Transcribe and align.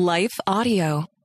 Life 0.00 0.40
Audio. 0.46 1.19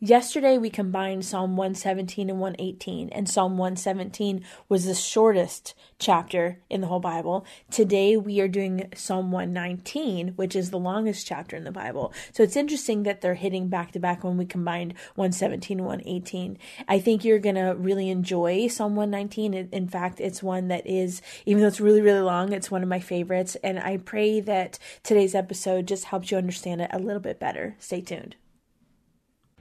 Yesterday, 0.00 0.58
we 0.58 0.70
combined 0.70 1.24
Psalm 1.24 1.56
117 1.56 2.28
and 2.28 2.40
118, 2.40 3.08
and 3.10 3.28
Psalm 3.28 3.56
117 3.56 4.44
was 4.68 4.84
the 4.84 4.94
shortest 4.94 5.72
chapter 5.98 6.58
in 6.68 6.80
the 6.80 6.88
whole 6.88 7.00
Bible. 7.00 7.46
Today, 7.70 8.16
we 8.16 8.40
are 8.40 8.48
doing 8.48 8.88
Psalm 8.94 9.30
119, 9.30 10.30
which 10.30 10.56
is 10.56 10.70
the 10.70 10.80
longest 10.80 11.26
chapter 11.26 11.56
in 11.56 11.62
the 11.62 11.70
Bible. 11.70 12.12
So 12.32 12.42
it's 12.42 12.56
interesting 12.56 13.04
that 13.04 13.20
they're 13.20 13.36
hitting 13.36 13.68
back 13.68 13.92
to 13.92 14.00
back 14.00 14.24
when 14.24 14.36
we 14.36 14.44
combined 14.44 14.94
117 15.14 15.78
and 15.78 15.86
118. 15.86 16.58
I 16.88 16.98
think 16.98 17.24
you're 17.24 17.38
going 17.38 17.54
to 17.54 17.74
really 17.78 18.10
enjoy 18.10 18.66
Psalm 18.66 18.96
119. 18.96 19.54
In 19.72 19.88
fact, 19.88 20.20
it's 20.20 20.42
one 20.42 20.68
that 20.68 20.86
is, 20.86 21.22
even 21.46 21.62
though 21.62 21.68
it's 21.68 21.80
really, 21.80 22.02
really 22.02 22.20
long, 22.20 22.52
it's 22.52 22.70
one 22.70 22.82
of 22.82 22.88
my 22.88 23.00
favorites. 23.00 23.56
And 23.62 23.78
I 23.78 23.98
pray 23.98 24.40
that 24.40 24.78
today's 25.04 25.36
episode 25.36 25.86
just 25.86 26.06
helps 26.06 26.32
you 26.32 26.36
understand 26.36 26.82
it 26.82 26.90
a 26.92 26.98
little 26.98 27.22
bit 27.22 27.38
better. 27.38 27.76
Stay 27.78 28.00
tuned. 28.00 28.34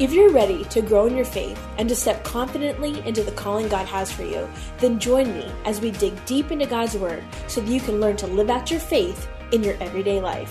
If 0.00 0.14
you're 0.14 0.30
ready 0.30 0.64
to 0.64 0.80
grow 0.80 1.04
in 1.04 1.14
your 1.14 1.26
faith 1.26 1.62
and 1.76 1.86
to 1.90 1.94
step 1.94 2.24
confidently 2.24 3.06
into 3.06 3.22
the 3.22 3.32
calling 3.32 3.68
God 3.68 3.84
has 3.84 4.10
for 4.10 4.22
you, 4.22 4.48
then 4.78 4.98
join 4.98 5.30
me 5.34 5.52
as 5.66 5.82
we 5.82 5.90
dig 5.90 6.24
deep 6.24 6.50
into 6.50 6.64
God's 6.64 6.96
Word 6.96 7.22
so 7.48 7.60
that 7.60 7.70
you 7.70 7.82
can 7.82 8.00
learn 8.00 8.16
to 8.16 8.26
live 8.26 8.48
out 8.48 8.70
your 8.70 8.80
faith 8.80 9.28
in 9.52 9.62
your 9.62 9.76
everyday 9.78 10.18
life. 10.18 10.50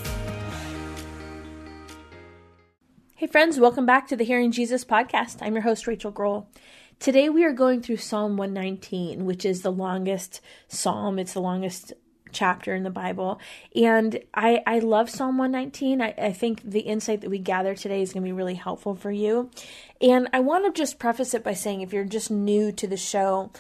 Hey, 3.15 3.25
friends, 3.25 3.59
welcome 3.59 3.87
back 3.87 4.07
to 4.09 4.15
the 4.15 4.23
Hearing 4.23 4.51
Jesus 4.51 4.85
podcast. 4.85 5.37
I'm 5.41 5.53
your 5.53 5.63
host, 5.63 5.87
Rachael 5.87 6.11
Groll. 6.11 6.47
Today 6.99 7.27
we 7.27 7.43
are 7.43 7.51
going 7.51 7.81
through 7.81 7.97
Psalm 7.97 8.37
119, 8.37 9.25
which 9.25 9.45
is 9.45 9.63
the 9.63 9.71
longest 9.71 10.41
psalm. 10.67 11.17
It's 11.17 11.33
the 11.33 11.41
longest 11.41 11.93
chapter 12.31 12.73
in 12.73 12.83
the 12.83 12.89
Bible. 12.89 13.39
And 13.75 14.19
I, 14.33 14.61
I 14.65 14.79
love 14.79 15.09
Psalm 15.09 15.37
119. 15.37 16.01
I, 16.01 16.13
I 16.17 16.33
think 16.33 16.61
the 16.63 16.81
insight 16.81 17.21
that 17.21 17.29
we 17.29 17.39
gather 17.39 17.75
today 17.75 18.01
is 18.01 18.13
going 18.13 18.23
to 18.23 18.27
be 18.27 18.33
really 18.33 18.55
helpful 18.55 18.95
for 18.95 19.11
you. 19.11 19.49
And 20.01 20.29
I 20.33 20.39
want 20.39 20.65
to 20.65 20.79
just 20.79 20.99
preface 20.99 21.33
it 21.33 21.43
by 21.43 21.53
saying 21.53 21.81
if 21.81 21.93
you're 21.93 22.05
just 22.05 22.31
new 22.31 22.71
to 22.73 22.87
the 22.87 22.97
show, 22.97 23.51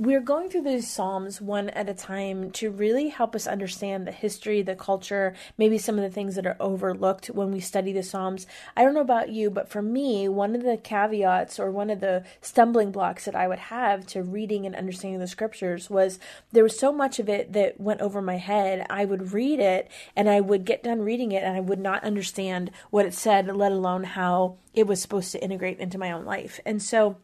we're 0.00 0.22
going 0.22 0.48
through 0.48 0.62
these 0.62 0.90
Psalms 0.90 1.42
one 1.42 1.68
at 1.70 1.90
a 1.90 1.92
time 1.92 2.50
to 2.52 2.70
really 2.70 3.08
help 3.08 3.34
us 3.34 3.46
understand 3.46 4.06
the 4.06 4.12
history, 4.12 4.62
the 4.62 4.74
culture, 4.74 5.34
maybe 5.58 5.76
some 5.76 5.96
of 5.96 6.02
the 6.02 6.08
things 6.08 6.36
that 6.36 6.46
are 6.46 6.56
overlooked 6.58 7.26
when 7.26 7.52
we 7.52 7.60
study 7.60 7.92
the 7.92 8.02
Psalms. 8.02 8.46
I 8.74 8.82
don't 8.82 8.94
know 8.94 9.02
about 9.02 9.28
you, 9.28 9.50
but 9.50 9.68
for 9.68 9.82
me, 9.82 10.26
one 10.26 10.54
of 10.54 10.62
the 10.62 10.78
caveats 10.78 11.60
or 11.60 11.70
one 11.70 11.90
of 11.90 12.00
the 12.00 12.24
stumbling 12.40 12.92
blocks 12.92 13.26
that 13.26 13.34
I 13.34 13.46
would 13.46 13.58
have 13.58 14.06
to 14.06 14.22
reading 14.22 14.64
and 14.64 14.74
understanding 14.74 15.20
the 15.20 15.26
scriptures 15.26 15.90
was 15.90 16.18
there 16.50 16.64
was 16.64 16.78
so 16.78 16.92
much 16.92 17.18
of 17.18 17.28
it 17.28 17.52
that 17.52 17.78
went 17.78 18.00
over 18.00 18.22
my 18.22 18.38
head. 18.38 18.86
I 18.88 19.04
would 19.04 19.34
read 19.34 19.60
it 19.60 19.90
and 20.16 20.30
I 20.30 20.40
would 20.40 20.64
get 20.64 20.82
done 20.82 21.02
reading 21.02 21.32
it 21.32 21.42
and 21.42 21.54
I 21.54 21.60
would 21.60 21.78
not 21.78 22.04
understand 22.04 22.70
what 22.88 23.04
it 23.04 23.12
said, 23.12 23.54
let 23.54 23.70
alone 23.70 24.04
how 24.04 24.56
it 24.72 24.86
was 24.86 25.02
supposed 25.02 25.30
to 25.32 25.44
integrate 25.44 25.78
into 25.78 25.98
my 25.98 26.10
own 26.10 26.24
life. 26.24 26.58
And 26.64 26.82
so, 26.82 27.18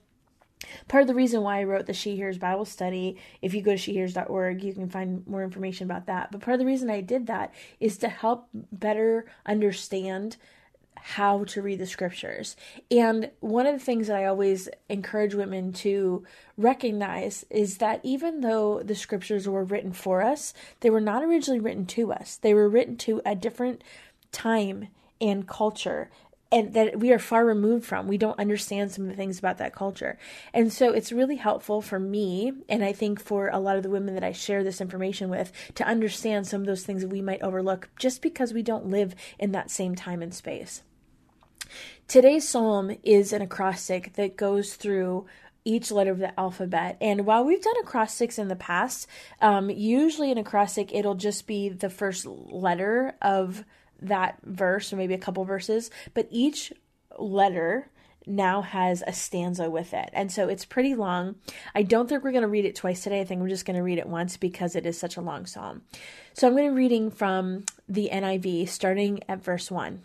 Part 0.88 1.02
of 1.02 1.08
the 1.08 1.14
reason 1.14 1.42
why 1.42 1.60
I 1.60 1.64
wrote 1.64 1.86
the 1.86 1.92
She 1.92 2.16
Hears 2.16 2.38
Bible 2.38 2.64
study, 2.64 3.16
if 3.42 3.54
you 3.54 3.62
go 3.62 3.76
to 3.76 3.78
shehears.org, 3.78 4.62
you 4.62 4.74
can 4.74 4.88
find 4.88 5.26
more 5.26 5.42
information 5.42 5.84
about 5.84 6.06
that. 6.06 6.30
But 6.32 6.40
part 6.40 6.54
of 6.54 6.60
the 6.60 6.66
reason 6.66 6.90
I 6.90 7.00
did 7.00 7.26
that 7.26 7.52
is 7.80 7.98
to 7.98 8.08
help 8.08 8.48
better 8.52 9.26
understand 9.44 10.36
how 11.06 11.44
to 11.44 11.62
read 11.62 11.78
the 11.78 11.86
scriptures. 11.86 12.56
And 12.90 13.30
one 13.38 13.66
of 13.66 13.78
the 13.78 13.84
things 13.84 14.08
that 14.08 14.16
I 14.16 14.24
always 14.24 14.68
encourage 14.88 15.34
women 15.34 15.72
to 15.74 16.24
recognize 16.56 17.44
is 17.48 17.78
that 17.78 18.00
even 18.02 18.40
though 18.40 18.82
the 18.82 18.96
scriptures 18.96 19.48
were 19.48 19.62
written 19.62 19.92
for 19.92 20.22
us, 20.22 20.52
they 20.80 20.90
were 20.90 21.00
not 21.00 21.22
originally 21.22 21.60
written 21.60 21.86
to 21.86 22.12
us. 22.12 22.36
They 22.36 22.54
were 22.54 22.68
written 22.68 22.96
to 22.98 23.22
a 23.24 23.36
different 23.36 23.82
time 24.32 24.88
and 25.20 25.46
culture 25.46 26.10
and 26.52 26.74
that 26.74 26.98
we 26.98 27.12
are 27.12 27.18
far 27.18 27.44
removed 27.44 27.84
from. 27.84 28.06
We 28.06 28.18
don't 28.18 28.38
understand 28.38 28.92
some 28.92 29.04
of 29.04 29.10
the 29.10 29.16
things 29.16 29.38
about 29.38 29.58
that 29.58 29.74
culture. 29.74 30.18
And 30.54 30.72
so 30.72 30.92
it's 30.92 31.12
really 31.12 31.36
helpful 31.36 31.82
for 31.82 31.98
me, 31.98 32.52
and 32.68 32.84
I 32.84 32.92
think 32.92 33.20
for 33.20 33.48
a 33.48 33.58
lot 33.58 33.76
of 33.76 33.82
the 33.82 33.90
women 33.90 34.14
that 34.14 34.24
I 34.24 34.32
share 34.32 34.62
this 34.62 34.80
information 34.80 35.28
with, 35.28 35.52
to 35.74 35.84
understand 35.84 36.46
some 36.46 36.60
of 36.60 36.66
those 36.66 36.84
things 36.84 37.02
that 37.02 37.08
we 37.08 37.20
might 37.20 37.42
overlook 37.42 37.88
just 37.98 38.22
because 38.22 38.52
we 38.52 38.62
don't 38.62 38.86
live 38.86 39.14
in 39.38 39.52
that 39.52 39.70
same 39.70 39.94
time 39.94 40.22
and 40.22 40.32
space. 40.32 40.82
Today's 42.06 42.48
psalm 42.48 42.96
is 43.02 43.32
an 43.32 43.42
acrostic 43.42 44.12
that 44.14 44.36
goes 44.36 44.74
through 44.74 45.26
each 45.64 45.90
letter 45.90 46.12
of 46.12 46.18
the 46.18 46.38
alphabet. 46.38 46.96
And 47.00 47.26
while 47.26 47.44
we've 47.44 47.60
done 47.60 47.74
acrostics 47.82 48.38
in 48.38 48.46
the 48.46 48.54
past, 48.54 49.08
um, 49.42 49.68
usually 49.68 50.30
an 50.30 50.38
acrostic, 50.38 50.94
it'll 50.94 51.16
just 51.16 51.48
be 51.48 51.68
the 51.68 51.90
first 51.90 52.24
letter 52.24 53.16
of 53.20 53.64
that 54.00 54.38
verse 54.42 54.92
or 54.92 54.96
maybe 54.96 55.14
a 55.14 55.18
couple 55.18 55.44
verses, 55.44 55.90
but 56.14 56.28
each 56.30 56.72
letter 57.18 57.88
now 58.26 58.60
has 58.60 59.02
a 59.06 59.12
stanza 59.12 59.70
with 59.70 59.94
it. 59.94 60.10
And 60.12 60.32
so 60.32 60.48
it's 60.48 60.64
pretty 60.64 60.94
long. 60.94 61.36
I 61.74 61.82
don't 61.82 62.08
think 62.08 62.24
we're 62.24 62.32
going 62.32 62.42
to 62.42 62.48
read 62.48 62.64
it 62.64 62.74
twice 62.74 63.02
today. 63.02 63.20
I 63.20 63.24
think 63.24 63.40
we're 63.40 63.48
just 63.48 63.64
going 63.64 63.76
to 63.76 63.82
read 63.82 63.98
it 63.98 64.08
once 64.08 64.36
because 64.36 64.74
it 64.74 64.84
is 64.84 64.98
such 64.98 65.16
a 65.16 65.20
long 65.20 65.46
psalm. 65.46 65.82
So 66.34 66.46
I'm 66.46 66.54
going 66.54 66.66
to 66.66 66.72
be 66.72 66.76
reading 66.76 67.10
from 67.10 67.64
the 67.88 68.10
NIV 68.12 68.68
starting 68.68 69.20
at 69.28 69.42
verse 69.42 69.70
1. 69.70 70.02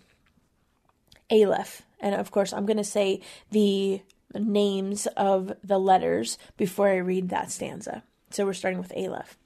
Aleph. 1.31 1.81
And 2.00 2.13
of 2.13 2.31
course, 2.31 2.53
I'm 2.53 2.66
going 2.66 2.78
to 2.78 2.84
say 2.84 3.22
the 3.52 4.02
names 4.34 5.08
of 5.18 5.53
the 5.63 5.79
letters 5.79 6.38
before 6.58 6.90
I 6.90 6.97
read 6.97 7.29
that 7.29 7.52
stanza. 7.52 8.03
So 8.29 8.46
we're 8.46 8.53
starting 8.53 8.79
with 8.79 8.94
Aleph. 8.96 9.38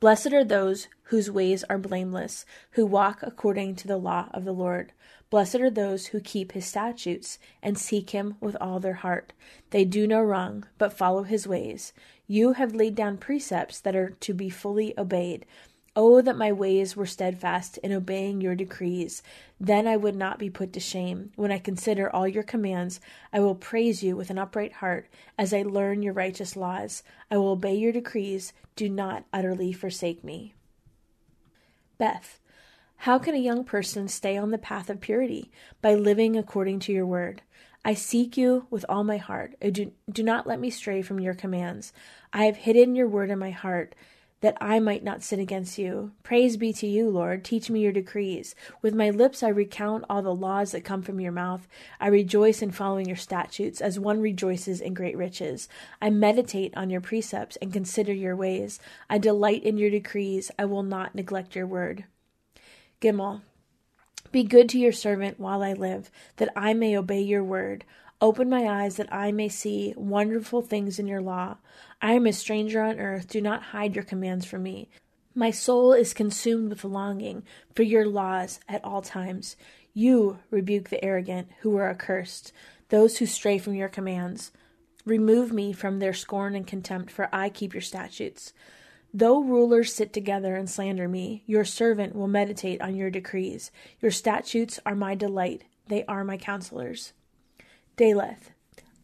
Blessed 0.00 0.32
are 0.32 0.44
those 0.44 0.88
whose 1.04 1.30
ways 1.30 1.64
are 1.64 1.78
blameless, 1.78 2.44
who 2.72 2.84
walk 2.84 3.20
according 3.22 3.76
to 3.76 3.86
the 3.86 3.96
law 3.96 4.28
of 4.32 4.44
the 4.44 4.52
Lord. 4.52 4.92
Blessed 5.30 5.56
are 5.56 5.70
those 5.70 6.06
who 6.06 6.20
keep 6.20 6.52
his 6.52 6.66
statutes 6.66 7.38
and 7.62 7.78
seek 7.78 8.10
him 8.10 8.36
with 8.40 8.56
all 8.60 8.80
their 8.80 8.94
heart. 8.94 9.32
They 9.70 9.84
do 9.84 10.06
no 10.06 10.22
wrong, 10.22 10.66
but 10.78 10.92
follow 10.92 11.22
his 11.22 11.46
ways. 11.46 11.92
You 12.26 12.52
have 12.52 12.74
laid 12.74 12.94
down 12.94 13.18
precepts 13.18 13.80
that 13.80 13.96
are 13.96 14.10
to 14.10 14.34
be 14.34 14.48
fully 14.48 14.94
obeyed. 14.98 15.46
Oh, 15.96 16.20
that 16.20 16.36
my 16.36 16.50
ways 16.50 16.96
were 16.96 17.06
steadfast 17.06 17.78
in 17.78 17.92
obeying 17.92 18.40
your 18.40 18.56
decrees. 18.56 19.22
Then 19.60 19.86
I 19.86 19.96
would 19.96 20.16
not 20.16 20.40
be 20.40 20.50
put 20.50 20.72
to 20.72 20.80
shame. 20.80 21.30
When 21.36 21.52
I 21.52 21.58
consider 21.58 22.10
all 22.10 22.26
your 22.26 22.42
commands, 22.42 23.00
I 23.32 23.38
will 23.38 23.54
praise 23.54 24.02
you 24.02 24.16
with 24.16 24.28
an 24.28 24.38
upright 24.38 24.72
heart 24.72 25.06
as 25.38 25.54
I 25.54 25.62
learn 25.62 26.02
your 26.02 26.12
righteous 26.12 26.56
laws. 26.56 27.04
I 27.30 27.36
will 27.36 27.50
obey 27.50 27.76
your 27.76 27.92
decrees. 27.92 28.52
Do 28.74 28.88
not 28.88 29.24
utterly 29.32 29.72
forsake 29.72 30.24
me. 30.24 30.54
Beth, 31.96 32.40
how 32.96 33.20
can 33.20 33.36
a 33.36 33.38
young 33.38 33.62
person 33.62 34.08
stay 34.08 34.36
on 34.36 34.50
the 34.50 34.58
path 34.58 34.90
of 34.90 35.00
purity? 35.00 35.52
By 35.80 35.94
living 35.94 36.36
according 36.36 36.80
to 36.80 36.92
your 36.92 37.06
word. 37.06 37.42
I 37.84 37.94
seek 37.94 38.36
you 38.36 38.66
with 38.70 38.84
all 38.88 39.04
my 39.04 39.18
heart. 39.18 39.54
Do, 39.60 39.92
do 40.10 40.22
not 40.24 40.46
let 40.46 40.58
me 40.58 40.70
stray 40.70 41.02
from 41.02 41.20
your 41.20 41.34
commands. 41.34 41.92
I 42.32 42.46
have 42.46 42.56
hidden 42.56 42.96
your 42.96 43.06
word 43.06 43.30
in 43.30 43.38
my 43.38 43.50
heart 43.50 43.94
that 44.44 44.58
I 44.60 44.78
might 44.78 45.02
not 45.02 45.22
sin 45.22 45.40
against 45.40 45.78
you. 45.78 46.12
Praise 46.22 46.58
be 46.58 46.70
to 46.74 46.86
you, 46.86 47.08
Lord. 47.08 47.46
Teach 47.46 47.70
me 47.70 47.80
your 47.80 47.92
decrees. 47.92 48.54
With 48.82 48.94
my 48.94 49.08
lips 49.08 49.42
I 49.42 49.48
recount 49.48 50.04
all 50.10 50.20
the 50.20 50.34
laws 50.34 50.72
that 50.72 50.84
come 50.84 51.00
from 51.00 51.18
your 51.18 51.32
mouth. 51.32 51.66
I 51.98 52.08
rejoice 52.08 52.60
in 52.60 52.70
following 52.70 53.06
your 53.06 53.16
statutes, 53.16 53.80
as 53.80 53.98
one 53.98 54.20
rejoices 54.20 54.82
in 54.82 54.92
great 54.92 55.16
riches. 55.16 55.66
I 56.02 56.10
meditate 56.10 56.76
on 56.76 56.90
your 56.90 57.00
precepts 57.00 57.56
and 57.62 57.72
consider 57.72 58.12
your 58.12 58.36
ways. 58.36 58.80
I 59.08 59.16
delight 59.16 59.64
in 59.64 59.78
your 59.78 59.88
decrees. 59.88 60.50
I 60.58 60.66
will 60.66 60.82
not 60.82 61.14
neglect 61.14 61.56
your 61.56 61.66
word. 61.66 62.04
Gimel. 63.00 63.40
Be 64.30 64.42
good 64.42 64.68
to 64.68 64.78
your 64.78 64.92
servant 64.92 65.40
while 65.40 65.62
I 65.62 65.72
live, 65.72 66.10
that 66.36 66.52
I 66.54 66.74
may 66.74 66.98
obey 66.98 67.22
your 67.22 67.42
word. 67.42 67.86
Open 68.20 68.48
my 68.48 68.66
eyes 68.66 68.96
that 68.96 69.12
I 69.12 69.32
may 69.32 69.48
see 69.48 69.92
wonderful 69.96 70.62
things 70.62 70.98
in 70.98 71.06
your 71.06 71.20
law. 71.20 71.56
I 72.00 72.12
am 72.12 72.26
a 72.26 72.32
stranger 72.32 72.80
on 72.80 72.98
earth. 72.98 73.28
Do 73.28 73.40
not 73.40 73.62
hide 73.64 73.94
your 73.94 74.04
commands 74.04 74.46
from 74.46 74.62
me. 74.62 74.88
My 75.34 75.50
soul 75.50 75.92
is 75.92 76.14
consumed 76.14 76.70
with 76.70 76.84
longing 76.84 77.42
for 77.74 77.82
your 77.82 78.06
laws 78.06 78.60
at 78.68 78.84
all 78.84 79.02
times. 79.02 79.56
You 79.92 80.38
rebuke 80.50 80.90
the 80.90 81.04
arrogant 81.04 81.48
who 81.60 81.76
are 81.76 81.88
accursed, 81.88 82.52
those 82.88 83.18
who 83.18 83.26
stray 83.26 83.58
from 83.58 83.74
your 83.74 83.88
commands. 83.88 84.52
Remove 85.04 85.52
me 85.52 85.72
from 85.72 85.98
their 85.98 86.14
scorn 86.14 86.54
and 86.54 86.66
contempt, 86.66 87.10
for 87.10 87.28
I 87.32 87.48
keep 87.48 87.74
your 87.74 87.82
statutes. 87.82 88.52
Though 89.12 89.42
rulers 89.42 89.92
sit 89.92 90.12
together 90.12 90.56
and 90.56 90.68
slander 90.68 91.08
me, 91.08 91.42
your 91.46 91.64
servant 91.64 92.14
will 92.14 92.26
meditate 92.26 92.80
on 92.80 92.96
your 92.96 93.10
decrees. 93.10 93.70
Your 94.00 94.10
statutes 94.10 94.80
are 94.86 94.96
my 94.96 95.14
delight, 95.14 95.64
they 95.88 96.04
are 96.06 96.24
my 96.24 96.36
counselors. 96.36 97.12
Daleth, 97.96 98.50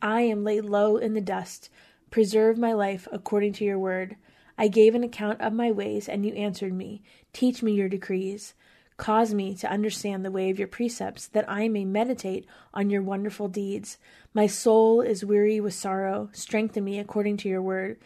I 0.02 0.22
am 0.22 0.42
laid 0.42 0.64
low 0.64 0.96
in 0.96 1.14
the 1.14 1.20
dust. 1.20 1.70
Preserve 2.10 2.58
my 2.58 2.72
life 2.72 3.06
according 3.12 3.52
to 3.54 3.64
your 3.64 3.78
word. 3.78 4.16
I 4.58 4.66
gave 4.66 4.96
an 4.96 5.04
account 5.04 5.40
of 5.40 5.52
my 5.52 5.70
ways, 5.70 6.08
and 6.08 6.26
you 6.26 6.34
answered 6.34 6.72
me. 6.72 7.02
Teach 7.32 7.62
me 7.62 7.72
your 7.72 7.88
decrees. 7.88 8.54
Cause 8.96 9.32
me 9.32 9.54
to 9.54 9.70
understand 9.70 10.24
the 10.24 10.30
way 10.32 10.50
of 10.50 10.58
your 10.58 10.66
precepts, 10.66 11.28
that 11.28 11.48
I 11.48 11.68
may 11.68 11.84
meditate 11.84 12.46
on 12.74 12.90
your 12.90 13.00
wonderful 13.00 13.46
deeds. 13.46 13.96
My 14.34 14.48
soul 14.48 15.00
is 15.00 15.24
weary 15.24 15.60
with 15.60 15.72
sorrow. 15.72 16.28
Strengthen 16.32 16.82
me 16.82 16.98
according 16.98 17.36
to 17.38 17.48
your 17.48 17.62
word. 17.62 17.96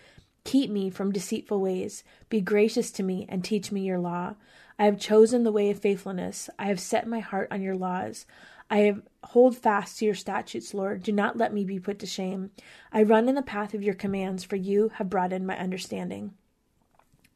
Keep 0.45 0.71
me 0.71 0.91
from 0.91 1.13
deceitful 1.13 1.61
ways. 1.63 2.05
Be 2.29 2.43
gracious 2.43 2.91
to 2.93 3.03
me 3.03 3.25
and 3.31 3.43
teach 3.43 3.73
me 3.73 3.81
your 3.81 3.99
law. 3.99 4.35
I 4.79 4.85
have 4.85 5.01
chosen 5.01 5.45
the 5.45 5.53
way 5.53 5.71
of 5.71 5.79
faithfulness. 5.79 6.51
I 6.59 6.67
have 6.67 6.79
set 6.79 7.09
my 7.09 7.21
heart 7.21 7.49
on 7.51 7.63
your 7.63 7.77
laws. 7.77 8.27
I 8.71 8.97
hold 9.23 9.57
fast 9.57 9.99
to 9.99 10.05
your 10.05 10.15
statutes, 10.15 10.75
Lord. 10.75 11.03
Do 11.03 11.13
not 11.13 11.37
let 11.37 11.53
me 11.53 11.65
be 11.65 11.79
put 11.79 11.99
to 12.01 12.07
shame. 12.07 12.51
I 12.93 13.03
run 13.03 13.29
in 13.29 13.35
the 13.35 13.43
path 13.43 13.75
of 13.75 13.83
your 13.83 13.95
commands, 13.95 14.45
for 14.45 14.57
you 14.57 14.91
have 14.95 15.11
broadened 15.11 15.47
my 15.47 15.59
understanding. 15.59 16.33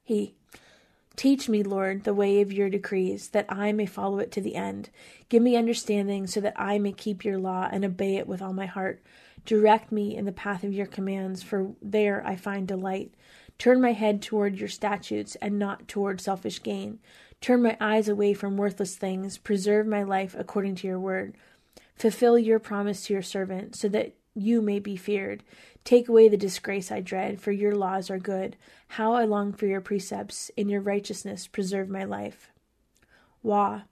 He, 0.02 0.34
Teach 1.18 1.48
me, 1.48 1.64
Lord, 1.64 2.04
the 2.04 2.14
way 2.14 2.40
of 2.40 2.52
your 2.52 2.70
decrees, 2.70 3.30
that 3.30 3.46
I 3.48 3.72
may 3.72 3.86
follow 3.86 4.20
it 4.20 4.30
to 4.30 4.40
the 4.40 4.54
end. 4.54 4.88
Give 5.28 5.42
me 5.42 5.56
understanding 5.56 6.28
so 6.28 6.40
that 6.40 6.54
I 6.54 6.78
may 6.78 6.92
keep 6.92 7.24
your 7.24 7.38
law 7.38 7.68
and 7.72 7.84
obey 7.84 8.18
it 8.18 8.28
with 8.28 8.40
all 8.40 8.52
my 8.52 8.66
heart. 8.66 9.02
Direct 9.44 9.90
me 9.90 10.16
in 10.16 10.26
the 10.26 10.32
path 10.32 10.62
of 10.62 10.72
your 10.72 10.86
commands, 10.86 11.42
for 11.42 11.72
there 11.82 12.24
I 12.24 12.36
find 12.36 12.68
delight. 12.68 13.14
Turn 13.58 13.80
my 13.80 13.94
head 13.94 14.22
toward 14.22 14.60
your 14.60 14.68
statutes 14.68 15.34
and 15.42 15.58
not 15.58 15.88
toward 15.88 16.20
selfish 16.20 16.62
gain. 16.62 17.00
Turn 17.40 17.62
my 17.62 17.76
eyes 17.80 18.08
away 18.08 18.34
from 18.34 18.56
worthless 18.56 18.96
things. 18.96 19.38
Preserve 19.38 19.86
my 19.86 20.02
life 20.02 20.34
according 20.38 20.74
to 20.76 20.86
your 20.86 20.98
word. 20.98 21.34
Fulfill 21.94 22.38
your 22.38 22.58
promise 22.58 23.04
to 23.06 23.12
your 23.12 23.22
servant, 23.22 23.76
so 23.76 23.88
that 23.88 24.14
you 24.34 24.62
may 24.62 24.78
be 24.78 24.96
feared. 24.96 25.42
Take 25.84 26.08
away 26.08 26.28
the 26.28 26.36
disgrace 26.36 26.92
I 26.92 27.00
dread, 27.00 27.40
for 27.40 27.50
your 27.50 27.74
laws 27.74 28.10
are 28.10 28.18
good. 28.18 28.56
How 28.88 29.14
I 29.14 29.24
long 29.24 29.52
for 29.52 29.66
your 29.66 29.80
precepts. 29.80 30.50
In 30.56 30.68
your 30.68 30.80
righteousness, 30.80 31.46
preserve 31.46 31.88
my 31.88 32.04
life. 32.04 32.50
Wah. 33.42 33.82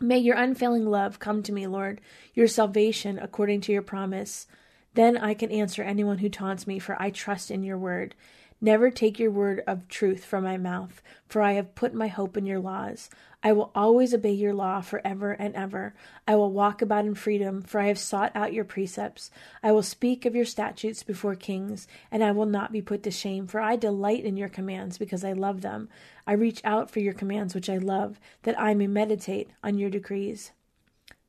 May 0.00 0.18
your 0.18 0.36
unfailing 0.36 0.86
love 0.86 1.18
come 1.18 1.42
to 1.44 1.52
me, 1.52 1.66
Lord, 1.66 2.00
your 2.34 2.48
salvation 2.48 3.18
according 3.18 3.62
to 3.62 3.72
your 3.72 3.82
promise. 3.82 4.46
Then 4.96 5.18
I 5.18 5.34
can 5.34 5.50
answer 5.50 5.82
anyone 5.82 6.18
who 6.18 6.30
taunts 6.30 6.66
me, 6.66 6.78
for 6.78 6.96
I 6.98 7.10
trust 7.10 7.50
in 7.50 7.62
your 7.62 7.76
word. 7.76 8.14
Never 8.62 8.90
take 8.90 9.18
your 9.18 9.30
word 9.30 9.62
of 9.66 9.88
truth 9.88 10.24
from 10.24 10.44
my 10.44 10.56
mouth, 10.56 11.02
for 11.28 11.42
I 11.42 11.52
have 11.52 11.74
put 11.74 11.92
my 11.92 12.06
hope 12.06 12.34
in 12.34 12.46
your 12.46 12.60
laws. 12.60 13.10
I 13.42 13.52
will 13.52 13.70
always 13.74 14.14
obey 14.14 14.32
your 14.32 14.54
law 14.54 14.80
forever 14.80 15.32
and 15.32 15.54
ever. 15.54 15.94
I 16.26 16.36
will 16.36 16.50
walk 16.50 16.80
about 16.80 17.04
in 17.04 17.14
freedom, 17.14 17.60
for 17.60 17.78
I 17.78 17.88
have 17.88 17.98
sought 17.98 18.32
out 18.34 18.54
your 18.54 18.64
precepts. 18.64 19.30
I 19.62 19.70
will 19.70 19.82
speak 19.82 20.24
of 20.24 20.34
your 20.34 20.46
statutes 20.46 21.02
before 21.02 21.34
kings, 21.34 21.86
and 22.10 22.24
I 22.24 22.30
will 22.30 22.46
not 22.46 22.72
be 22.72 22.80
put 22.80 23.02
to 23.02 23.10
shame, 23.10 23.46
for 23.46 23.60
I 23.60 23.76
delight 23.76 24.24
in 24.24 24.38
your 24.38 24.48
commands 24.48 24.96
because 24.96 25.24
I 25.24 25.34
love 25.34 25.60
them. 25.60 25.90
I 26.26 26.32
reach 26.32 26.62
out 26.64 26.90
for 26.90 27.00
your 27.00 27.12
commands 27.12 27.54
which 27.54 27.68
I 27.68 27.76
love, 27.76 28.18
that 28.44 28.58
I 28.58 28.72
may 28.72 28.86
meditate 28.86 29.50
on 29.62 29.76
your 29.76 29.90
decrees. 29.90 30.52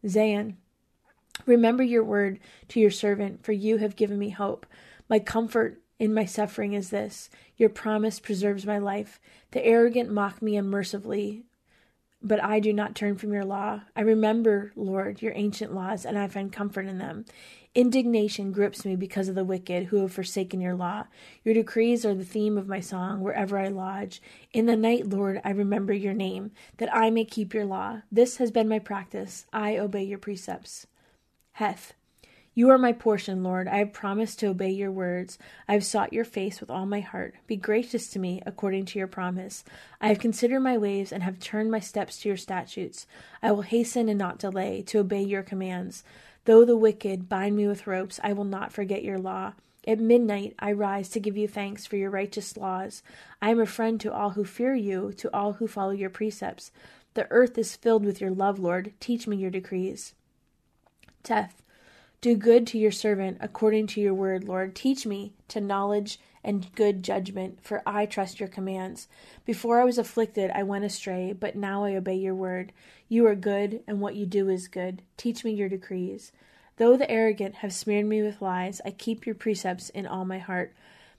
Zayin. 0.05 0.55
Remember 1.45 1.84
your 1.84 2.04
word 2.04 2.39
to 2.69 2.80
your 2.80 2.92
servant, 2.92 3.44
for 3.44 3.51
you 3.51 3.78
have 3.78 3.95
given 3.95 4.18
me 4.18 4.30
hope. 4.30 4.66
My 5.10 5.19
comfort 5.19 5.81
in 6.00 6.13
my 6.13 6.25
suffering 6.25 6.74
is 6.74 6.89
this 6.89 7.30
Your 7.57 7.69
promise 7.69 8.19
preserves 8.19 8.66
my 8.66 8.78
life. 8.78 9.19
The 9.51 9.66
arrogant 9.66 10.12
mock 10.12 10.42
me 10.42 10.57
unmercifully, 10.57 11.44
but 12.22 12.44
I 12.44 12.60
do 12.60 12.74
not 12.74 12.95
turn 12.95 13.16
from 13.16 13.31
your 13.31 13.45
law. 13.45 13.81
I 13.95 14.01
remember, 14.01 14.72
Lord, 14.75 15.22
your 15.22 15.34
ancient 15.36 15.74
laws, 15.74 16.06
and 16.06 16.18
I 16.18 16.28
find 16.28 16.51
comfort 16.51 16.86
in 16.88 16.98
them. 16.98 17.25
Indignation 17.75 18.51
grips 18.51 18.86
me 18.86 18.95
because 18.95 19.30
of 19.30 19.36
the 19.36 19.44
wicked 19.44 19.86
who 19.86 19.98
have 19.98 20.12
forsaken 20.12 20.60
your 20.60 20.74
law. 20.74 21.06
Your 21.44 21.54
decrees 21.54 22.06
are 22.06 22.16
the 22.16 22.25
theme 22.25 22.57
of 22.57 22.68
my 22.68 22.80
song 22.80 23.22
wherever 23.22 23.60
I 23.60 23.68
lodge. 23.68 24.19
In 24.51 24.66
the 24.66 24.75
night, 24.75 25.07
Lord, 25.07 25.39
I 25.44 25.51
remember 25.51 25.94
your 25.94 26.16
name, 26.16 26.51
that 26.78 26.94
I 26.94 27.12
may 27.12 27.24
keep 27.24 27.54
your 27.54 27.66
law. 27.66 28.01
This 28.12 28.38
has 28.38 28.50
been 28.50 28.68
my 28.68 28.80
practice. 28.80 29.45
I 29.54 29.78
obey 29.78 30.04
your 30.04 30.18
precepts. 30.18 30.88
Heth. 31.57 31.95
You 32.54 32.69
are 32.69 32.77
my 32.77 32.94
portion, 32.94 33.42
Lord. 33.42 33.68
I 33.68 33.77
have 33.77 33.92
promised 33.92 34.38
to 34.39 34.50
obey 34.50 34.69
your 34.69 34.92
words. 34.92 35.39
I 35.68 35.74
have 35.74 35.83
sought 35.83 36.13
your 36.13 36.24
face 36.24 36.62
with 36.62 36.69
all 36.69 36.86
my 36.86 37.00
heart. 37.00 37.33
Be 37.48 37.56
gracious 37.56 38.09
to 38.09 38.19
me 38.19 38.44
according 38.45 38.86
to 38.86 39.00
your 39.00 39.07
promise. 39.07 39.63
I 40.00 40.09
have 40.09 40.19
considered 40.19 40.59
my 40.59 40.77
ways 40.77 41.12
and 41.12 41.24
have 41.24 41.39
turned 41.39 41.71
my 41.71 41.80
steps 41.80 42.19
to 42.19 42.30
your 42.30 42.38
statutes. 42.38 43.07
I 43.42 43.51
will 43.54 43.63
hasten 43.63 44.07
and 44.07 44.19
not 44.19 44.38
delay 44.38 44.83
to 44.83 45.00
obey 45.00 45.24
your 45.24 45.42
commands. 45.42 46.04
Though 46.45 46.63
the 46.63 46.77
wicked 46.77 47.27
bind 47.27 47.56
me 47.56 47.65
with 47.65 47.88
ropes, 47.88 48.19
I 48.24 48.33
will 48.33 48.44
not 48.45 48.71
forget 48.71 49.03
your 49.03 49.18
law. 49.18 49.53
At 49.88 50.00
midnight 50.00 50.53
I 50.60 50.74
rise 50.74 51.10
to 51.10 51.19
give 51.19 51.38
you 51.38 51.48
thanks 51.48 51.88
for 51.88 51.95
your 51.98 52.12
righteous 52.12 52.56
laws. 52.56 53.01
I 53.42 53.50
am 53.50 53.60
a 53.60 53.65
friend 53.65 54.00
to 54.01 54.13
all 54.13 54.30
who 54.30 54.45
fear 54.45 54.75
you, 54.75 55.12
to 55.18 55.36
all 55.36 55.53
who 55.53 55.68
follow 55.68 55.89
your 55.89 56.12
precepts. 56.12 56.71
The 57.15 57.25
earth 57.31 57.57
is 57.57 57.75
filled 57.75 58.06
with 58.06 58.21
your 58.21 58.30
love, 58.30 58.60
Lord. 58.60 58.94
Teach 59.00 59.25
me 59.25 59.38
your 59.38 59.50
decrees. 59.50 60.13
Teth. 61.27 61.62
Do 62.21 62.38
good 62.38 62.65
to 62.68 62.77
your 62.77 62.91
servant 62.91 63.39
according 63.41 63.88
to 63.88 64.00
your 64.00 64.13
word, 64.13 64.45
Lord. 64.45 64.74
Teach 64.74 65.06
me 65.06 65.33
to 65.50 65.59
knowledge 65.59 66.21
and 66.41 66.74
good 66.74 67.03
judgment, 67.03 67.59
for 67.62 67.83
I 67.85 68.06
trust 68.06 68.39
your 68.39 68.47
commands. 68.47 69.09
Before 69.44 69.81
I 69.81 69.83
was 69.83 69.97
afflicted, 69.97 70.51
I 70.51 70.63
went 70.63 70.85
astray, 70.85 71.33
but 71.33 71.57
now 71.57 71.83
I 71.83 71.95
obey 71.95 72.15
your 72.15 72.33
word. 72.33 72.71
You 73.09 73.27
are 73.27 73.35
good, 73.35 73.83
and 73.85 74.00
what 74.00 74.15
you 74.15 74.25
do 74.25 74.47
is 74.47 74.69
good. 74.69 75.01
Teach 75.18 75.44
me 75.44 75.51
your 75.51 75.68
decrees. 75.68 76.31
Though 76.77 76.95
the 76.95 77.12
arrogant 77.12 77.56
have 77.56 77.74
smeared 77.74 78.06
me 78.06 78.21
with 78.21 78.41
lies, 78.41 78.79
I 78.85 78.91
keep 78.91 79.25
your 79.25 79.35
precepts 79.35 79.89
in 79.89 80.07
all 80.07 80.24
my 80.24 80.39
heart. 80.39 80.74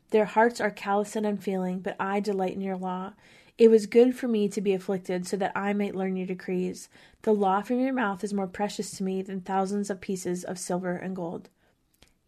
Their 0.09 0.25
hearts 0.25 0.59
are 0.59 0.71
callous 0.71 1.17
and 1.17 1.27
unfeeling, 1.27 1.81
but 1.81 1.97
I 2.01 2.21
delight 2.21 2.55
in 2.55 2.63
your 2.63 2.79
law. 2.79 3.13
It 3.59 3.69
was 3.69 3.87
good 3.87 4.17
for 4.17 4.29
me 4.29 4.49
to 4.49 4.61
be 4.61 4.73
afflicted, 4.73 5.27
so 5.27 5.37
that 5.37 5.53
I 5.57 5.73
might 5.73 5.97
learn 5.97 6.17
your 6.17 6.29
decrees. 6.29 6.89
The 7.23 7.35
law 7.35 7.61
from 7.61 7.81
your 7.81 7.93
mouth 7.93 8.23
is 8.23 8.33
more 8.33 8.47
precious 8.47 8.93
to 8.93 9.03
me 9.03 9.21
than 9.21 9.41
thousands 9.41 9.91
of 9.91 10.01
pieces 10.01 10.45
of 10.45 10.61
silver 10.61 10.95
and 10.95 11.17
gold. 11.17 11.49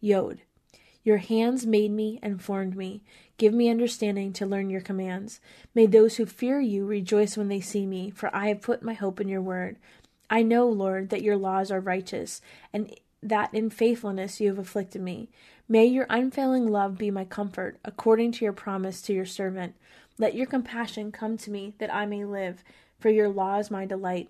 Yod. 0.01 0.41
Your 1.03 1.17
hands 1.17 1.65
made 1.65 1.91
me 1.91 2.19
and 2.21 2.41
formed 2.41 2.75
me. 2.75 3.01
Give 3.37 3.53
me 3.53 3.69
understanding 3.69 4.33
to 4.33 4.45
learn 4.45 4.69
your 4.69 4.81
commands. 4.81 5.39
May 5.73 5.87
those 5.87 6.17
who 6.17 6.25
fear 6.25 6.59
you 6.59 6.85
rejoice 6.85 7.37
when 7.37 7.47
they 7.47 7.61
see 7.61 7.87
me, 7.87 8.11
for 8.11 8.29
I 8.35 8.49
have 8.49 8.61
put 8.61 8.83
my 8.83 8.93
hope 8.93 9.19
in 9.19 9.27
your 9.27 9.41
word. 9.41 9.77
I 10.29 10.43
know, 10.43 10.67
Lord, 10.67 11.09
that 11.09 11.23
your 11.23 11.37
laws 11.37 11.71
are 11.71 11.79
righteous, 11.79 12.41
and 12.71 12.93
that 13.23 13.53
in 13.53 13.69
faithfulness 13.69 14.39
you 14.39 14.49
have 14.49 14.59
afflicted 14.59 15.01
me. 15.01 15.29
May 15.67 15.85
your 15.85 16.07
unfailing 16.09 16.67
love 16.67 16.97
be 16.97 17.11
my 17.11 17.23
comfort, 17.23 17.77
according 17.85 18.33
to 18.33 18.45
your 18.45 18.53
promise 18.53 19.01
to 19.03 19.13
your 19.13 19.25
servant. 19.25 19.75
Let 20.17 20.35
your 20.35 20.45
compassion 20.45 21.11
come 21.11 21.37
to 21.37 21.51
me 21.51 21.73
that 21.77 21.93
I 21.93 22.05
may 22.05 22.25
live, 22.25 22.63
for 22.99 23.09
your 23.09 23.29
law 23.29 23.57
is 23.57 23.71
my 23.71 23.85
delight. 23.85 24.29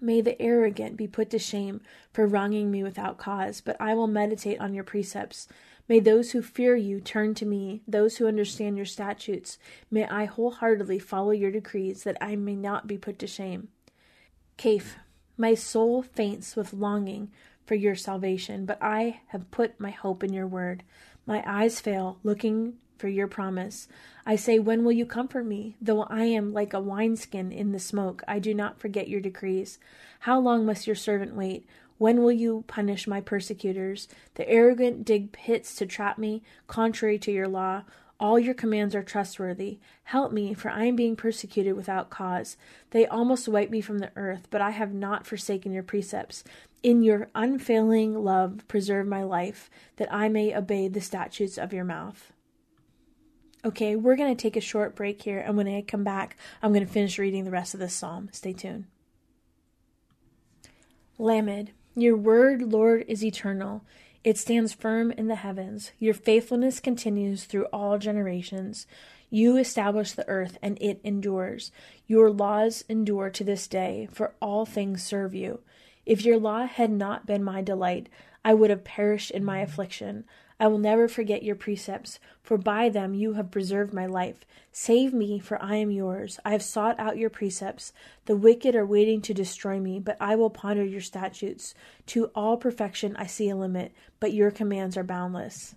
May 0.00 0.20
the 0.20 0.40
arrogant 0.40 0.96
be 0.96 1.06
put 1.06 1.30
to 1.30 1.38
shame 1.38 1.80
for 2.12 2.26
wronging 2.26 2.70
me 2.70 2.82
without 2.82 3.18
cause, 3.18 3.60
but 3.60 3.76
I 3.80 3.94
will 3.94 4.06
meditate 4.06 4.60
on 4.60 4.74
your 4.74 4.84
precepts. 4.84 5.48
May 5.88 6.00
those 6.00 6.32
who 6.32 6.42
fear 6.42 6.76
you 6.76 7.00
turn 7.00 7.34
to 7.34 7.46
me, 7.46 7.82
those 7.86 8.16
who 8.16 8.26
understand 8.26 8.76
your 8.76 8.86
statutes. 8.86 9.58
May 9.90 10.04
I 10.06 10.26
wholeheartedly 10.26 10.98
follow 10.98 11.30
your 11.30 11.50
decrees, 11.50 12.02
that 12.02 12.18
I 12.20 12.36
may 12.36 12.56
not 12.56 12.86
be 12.86 12.98
put 12.98 13.18
to 13.20 13.26
shame. 13.26 13.68
Kaf, 14.56 14.96
my 15.36 15.54
soul 15.54 16.02
faints 16.02 16.56
with 16.56 16.72
longing 16.72 17.30
for 17.66 17.74
your 17.74 17.94
salvation, 17.94 18.64
but 18.64 18.78
I 18.80 19.20
have 19.28 19.50
put 19.50 19.78
my 19.78 19.90
hope 19.90 20.24
in 20.24 20.32
your 20.32 20.46
word. 20.46 20.82
My 21.26 21.42
eyes 21.46 21.80
fail, 21.80 22.18
looking 22.22 22.74
for 22.96 23.08
your 23.08 23.26
promise. 23.26 23.88
I 24.24 24.36
say, 24.36 24.58
When 24.58 24.84
will 24.84 24.92
you 24.92 25.06
comfort 25.06 25.44
me? 25.44 25.76
Though 25.80 26.04
I 26.04 26.24
am 26.24 26.52
like 26.52 26.72
a 26.72 26.80
wineskin 26.80 27.52
in 27.52 27.72
the 27.72 27.78
smoke, 27.78 28.22
I 28.26 28.38
do 28.38 28.54
not 28.54 28.78
forget 28.78 29.08
your 29.08 29.20
decrees. 29.20 29.78
How 30.20 30.40
long 30.40 30.64
must 30.64 30.86
your 30.86 30.96
servant 30.96 31.34
wait? 31.34 31.66
When 31.98 32.22
will 32.22 32.32
you 32.32 32.64
punish 32.66 33.06
my 33.06 33.20
persecutors? 33.20 34.08
The 34.34 34.48
arrogant 34.48 35.04
dig 35.04 35.32
pits 35.32 35.74
to 35.76 35.86
trap 35.86 36.18
me, 36.18 36.42
contrary 36.66 37.18
to 37.20 37.32
your 37.32 37.48
law. 37.48 37.82
All 38.18 38.38
your 38.38 38.54
commands 38.54 38.94
are 38.94 39.02
trustworthy. 39.02 39.78
Help 40.04 40.32
me, 40.32 40.54
for 40.54 40.70
I 40.70 40.84
am 40.84 40.96
being 40.96 41.16
persecuted 41.16 41.76
without 41.76 42.08
cause. 42.08 42.56
They 42.90 43.06
almost 43.06 43.48
wipe 43.48 43.70
me 43.70 43.82
from 43.82 43.98
the 43.98 44.10
earth, 44.16 44.48
but 44.50 44.62
I 44.62 44.70
have 44.70 44.94
not 44.94 45.26
forsaken 45.26 45.72
your 45.72 45.82
precepts. 45.82 46.42
In 46.86 47.02
your 47.02 47.30
unfailing 47.34 48.14
love, 48.14 48.62
preserve 48.68 49.08
my 49.08 49.24
life, 49.24 49.68
that 49.96 50.06
I 50.14 50.28
may 50.28 50.54
obey 50.54 50.86
the 50.86 51.00
statutes 51.00 51.58
of 51.58 51.72
your 51.72 51.82
mouth. 51.82 52.32
Okay, 53.64 53.96
we're 53.96 54.14
going 54.14 54.32
to 54.32 54.40
take 54.40 54.54
a 54.54 54.60
short 54.60 54.94
break 54.94 55.22
here, 55.22 55.40
and 55.40 55.56
when 55.56 55.66
I 55.66 55.82
come 55.82 56.04
back, 56.04 56.36
I'm 56.62 56.72
going 56.72 56.86
to 56.86 56.92
finish 56.92 57.18
reading 57.18 57.42
the 57.42 57.50
rest 57.50 57.74
of 57.74 57.80
this 57.80 57.92
psalm. 57.92 58.28
Stay 58.30 58.52
tuned. 58.52 58.84
Lamed, 61.18 61.72
your 61.96 62.16
word, 62.16 62.62
Lord, 62.62 63.04
is 63.08 63.24
eternal. 63.24 63.84
It 64.22 64.38
stands 64.38 64.72
firm 64.72 65.10
in 65.10 65.26
the 65.26 65.34
heavens. 65.34 65.90
Your 65.98 66.14
faithfulness 66.14 66.78
continues 66.78 67.46
through 67.46 67.64
all 67.72 67.98
generations. 67.98 68.86
You 69.28 69.56
establish 69.56 70.12
the 70.12 70.28
earth, 70.28 70.56
and 70.62 70.78
it 70.80 71.00
endures. 71.02 71.72
Your 72.06 72.30
laws 72.30 72.84
endure 72.88 73.28
to 73.30 73.42
this 73.42 73.66
day, 73.66 74.08
for 74.12 74.36
all 74.40 74.64
things 74.64 75.02
serve 75.02 75.34
you. 75.34 75.62
If 76.06 76.24
your 76.24 76.38
law 76.38 76.66
had 76.66 76.90
not 76.90 77.26
been 77.26 77.42
my 77.42 77.60
delight, 77.60 78.08
I 78.44 78.54
would 78.54 78.70
have 78.70 78.84
perished 78.84 79.32
in 79.32 79.44
my 79.44 79.58
affliction. 79.58 80.24
I 80.58 80.68
will 80.68 80.78
never 80.78 81.08
forget 81.08 81.42
your 81.42 81.56
precepts, 81.56 82.18
for 82.42 82.56
by 82.56 82.88
them 82.88 83.12
you 83.12 83.34
have 83.34 83.50
preserved 83.50 83.92
my 83.92 84.06
life. 84.06 84.46
Save 84.72 85.12
me, 85.12 85.38
for 85.40 85.60
I 85.60 85.76
am 85.76 85.90
yours. 85.90 86.38
I 86.44 86.52
have 86.52 86.62
sought 86.62 86.98
out 86.98 87.18
your 87.18 87.28
precepts. 87.28 87.92
The 88.26 88.36
wicked 88.36 88.74
are 88.74 88.86
waiting 88.86 89.20
to 89.22 89.34
destroy 89.34 89.80
me, 89.80 89.98
but 89.98 90.16
I 90.20 90.36
will 90.36 90.48
ponder 90.48 90.84
your 90.84 91.00
statutes. 91.00 91.74
To 92.06 92.26
all 92.34 92.56
perfection 92.56 93.16
I 93.16 93.26
see 93.26 93.50
a 93.50 93.56
limit, 93.56 93.92
but 94.20 94.32
your 94.32 94.50
commands 94.50 94.96
are 94.96 95.04
boundless. 95.04 95.74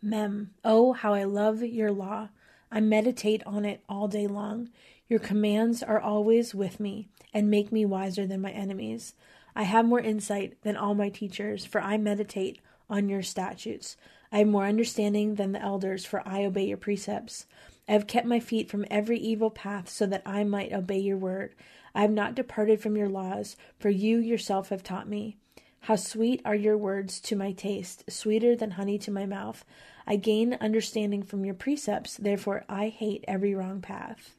Mem. 0.00 0.50
Oh, 0.64 0.92
how 0.92 1.14
I 1.14 1.24
love 1.24 1.62
your 1.62 1.90
law. 1.90 2.28
I 2.70 2.80
meditate 2.80 3.42
on 3.46 3.64
it 3.64 3.82
all 3.88 4.08
day 4.08 4.26
long. 4.26 4.68
Your 5.08 5.20
commands 5.20 5.82
are 5.82 6.00
always 6.00 6.54
with 6.54 6.80
me 6.80 7.08
and 7.32 7.50
make 7.50 7.72
me 7.72 7.86
wiser 7.86 8.26
than 8.26 8.42
my 8.42 8.50
enemies. 8.50 9.14
I 9.56 9.62
have 9.62 9.86
more 9.86 10.00
insight 10.00 10.60
than 10.62 10.76
all 10.76 10.94
my 10.94 11.08
teachers, 11.08 11.64
for 11.64 11.80
I 11.80 11.96
meditate 11.96 12.60
on 12.90 13.08
your 13.08 13.22
statutes. 13.22 13.96
I 14.30 14.38
have 14.38 14.48
more 14.48 14.66
understanding 14.66 15.36
than 15.36 15.52
the 15.52 15.62
elders, 15.62 16.04
for 16.04 16.22
I 16.28 16.44
obey 16.44 16.66
your 16.66 16.76
precepts. 16.76 17.46
I 17.88 17.92
have 17.92 18.06
kept 18.06 18.26
my 18.26 18.38
feet 18.38 18.70
from 18.70 18.84
every 18.90 19.18
evil 19.18 19.50
path, 19.50 19.88
so 19.88 20.04
that 20.06 20.22
I 20.26 20.44
might 20.44 20.74
obey 20.74 20.98
your 20.98 21.16
word. 21.16 21.54
I 21.94 22.02
have 22.02 22.10
not 22.10 22.34
departed 22.34 22.82
from 22.82 22.96
your 22.96 23.08
laws, 23.08 23.56
for 23.78 23.88
you 23.88 24.18
yourself 24.18 24.68
have 24.68 24.82
taught 24.82 25.08
me. 25.08 25.38
How 25.80 25.96
sweet 25.96 26.42
are 26.44 26.54
your 26.54 26.76
words 26.76 27.18
to 27.20 27.36
my 27.36 27.52
taste, 27.52 28.10
sweeter 28.10 28.54
than 28.54 28.72
honey 28.72 28.98
to 28.98 29.10
my 29.10 29.24
mouth. 29.24 29.64
I 30.06 30.16
gain 30.16 30.58
understanding 30.60 31.22
from 31.22 31.46
your 31.46 31.54
precepts, 31.54 32.18
therefore 32.18 32.64
I 32.68 32.88
hate 32.88 33.24
every 33.26 33.54
wrong 33.54 33.80
path. 33.80 34.37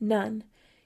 Nun. 0.00 0.44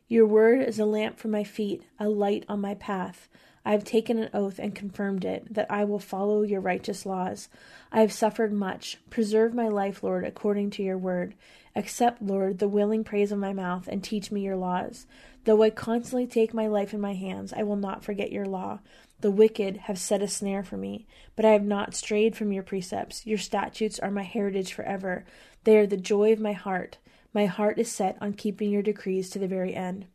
Your 0.08 0.26
word 0.26 0.60
is 0.60 0.78
a 0.78 0.84
lamp 0.84 1.18
for 1.18 1.28
my 1.28 1.44
feet, 1.44 1.82
a 1.98 2.08
light 2.08 2.44
on 2.48 2.60
my 2.60 2.74
path. 2.74 3.28
I 3.64 3.72
have 3.72 3.84
taken 3.84 4.18
an 4.18 4.28
oath 4.34 4.58
and 4.58 4.74
confirmed 4.74 5.24
it, 5.24 5.54
that 5.54 5.70
I 5.70 5.84
will 5.84 5.98
follow 5.98 6.42
your 6.42 6.60
righteous 6.60 7.06
laws. 7.06 7.48
I 7.90 8.00
have 8.00 8.12
suffered 8.12 8.52
much. 8.52 8.98
Preserve 9.08 9.54
my 9.54 9.68
life, 9.68 10.02
Lord, 10.02 10.24
according 10.24 10.70
to 10.70 10.82
your 10.82 10.98
word. 10.98 11.34
Accept, 11.74 12.20
Lord, 12.20 12.58
the 12.58 12.68
willing 12.68 13.04
praise 13.04 13.32
of 13.32 13.38
my 13.38 13.54
mouth, 13.54 13.88
and 13.88 14.04
teach 14.04 14.30
me 14.30 14.42
your 14.42 14.56
laws. 14.56 15.06
Though 15.44 15.62
I 15.62 15.70
constantly 15.70 16.26
take 16.26 16.52
my 16.52 16.66
life 16.66 16.92
in 16.92 17.00
my 17.00 17.14
hands, 17.14 17.52
I 17.54 17.62
will 17.62 17.76
not 17.76 18.04
forget 18.04 18.32
your 18.32 18.46
law. 18.46 18.80
The 19.20 19.30
wicked 19.30 19.78
have 19.78 19.98
set 19.98 20.22
a 20.22 20.28
snare 20.28 20.62
for 20.62 20.76
me, 20.76 21.06
but 21.34 21.46
I 21.46 21.52
have 21.52 21.64
not 21.64 21.94
strayed 21.94 22.36
from 22.36 22.52
your 22.52 22.62
precepts. 22.62 23.26
Your 23.26 23.38
statutes 23.38 23.98
are 23.98 24.10
my 24.10 24.22
heritage 24.22 24.74
forever. 24.74 25.24
They 25.64 25.78
are 25.78 25.86
the 25.86 25.96
joy 25.96 26.32
of 26.32 26.40
my 26.40 26.52
heart. 26.52 26.98
My 27.34 27.46
heart 27.46 27.78
is 27.78 27.90
set 27.90 28.16
on 28.20 28.32
keeping 28.32 28.70
your 28.70 28.82
decrees 28.82 29.28
to 29.30 29.38
the 29.38 29.48
very 29.48 29.74
end. 29.74 30.06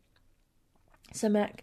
Samek, 1.13 1.59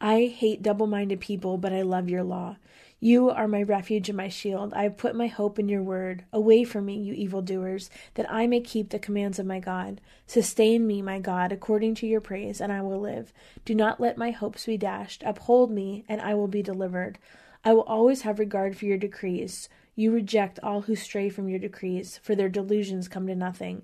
I 0.00 0.26
hate 0.26 0.62
double 0.62 0.86
minded 0.86 1.20
people, 1.20 1.58
but 1.58 1.72
I 1.72 1.82
love 1.82 2.08
your 2.08 2.22
law. 2.22 2.56
You 3.00 3.28
are 3.28 3.48
my 3.48 3.62
refuge 3.62 4.08
and 4.08 4.16
my 4.16 4.28
shield. 4.28 4.72
I 4.72 4.84
have 4.84 4.96
put 4.96 5.14
my 5.14 5.26
hope 5.26 5.58
in 5.58 5.68
your 5.68 5.82
word. 5.82 6.24
Away 6.32 6.64
from 6.64 6.86
me, 6.86 6.96
you 6.96 7.12
evildoers, 7.12 7.90
that 8.14 8.30
I 8.32 8.46
may 8.46 8.60
keep 8.60 8.90
the 8.90 8.98
commands 8.98 9.38
of 9.38 9.46
my 9.46 9.60
God. 9.60 10.00
Sustain 10.26 10.86
me, 10.86 11.02
my 11.02 11.18
God, 11.18 11.52
according 11.52 11.96
to 11.96 12.06
your 12.06 12.20
praise, 12.20 12.60
and 12.60 12.72
I 12.72 12.80
will 12.80 13.00
live. 13.00 13.32
Do 13.64 13.74
not 13.74 14.00
let 14.00 14.16
my 14.16 14.30
hopes 14.30 14.66
be 14.66 14.78
dashed. 14.78 15.22
Uphold 15.26 15.70
me, 15.70 16.04
and 16.08 16.20
I 16.20 16.34
will 16.34 16.48
be 16.48 16.62
delivered. 16.62 17.18
I 17.64 17.72
will 17.72 17.82
always 17.82 18.22
have 18.22 18.38
regard 18.38 18.76
for 18.76 18.84
your 18.86 18.98
decrees. 18.98 19.68
You 19.96 20.12
reject 20.12 20.60
all 20.62 20.82
who 20.82 20.96
stray 20.96 21.28
from 21.28 21.48
your 21.48 21.58
decrees, 21.58 22.18
for 22.22 22.34
their 22.34 22.48
delusions 22.48 23.08
come 23.08 23.26
to 23.26 23.34
nothing. 23.34 23.82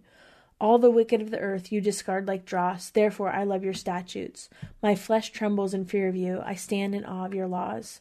All 0.60 0.78
the 0.78 0.90
wicked 0.90 1.22
of 1.22 1.30
the 1.30 1.38
earth 1.38 1.72
you 1.72 1.80
discard 1.80 2.28
like 2.28 2.44
dross. 2.44 2.90
Therefore, 2.90 3.30
I 3.30 3.44
love 3.44 3.64
your 3.64 3.72
statutes. 3.72 4.50
My 4.82 4.94
flesh 4.94 5.30
trembles 5.30 5.72
in 5.72 5.86
fear 5.86 6.08
of 6.08 6.16
you. 6.16 6.42
I 6.44 6.54
stand 6.54 6.94
in 6.94 7.04
awe 7.04 7.24
of 7.24 7.34
your 7.34 7.48
laws. 7.48 8.00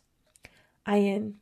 Ayin. 0.85 1.35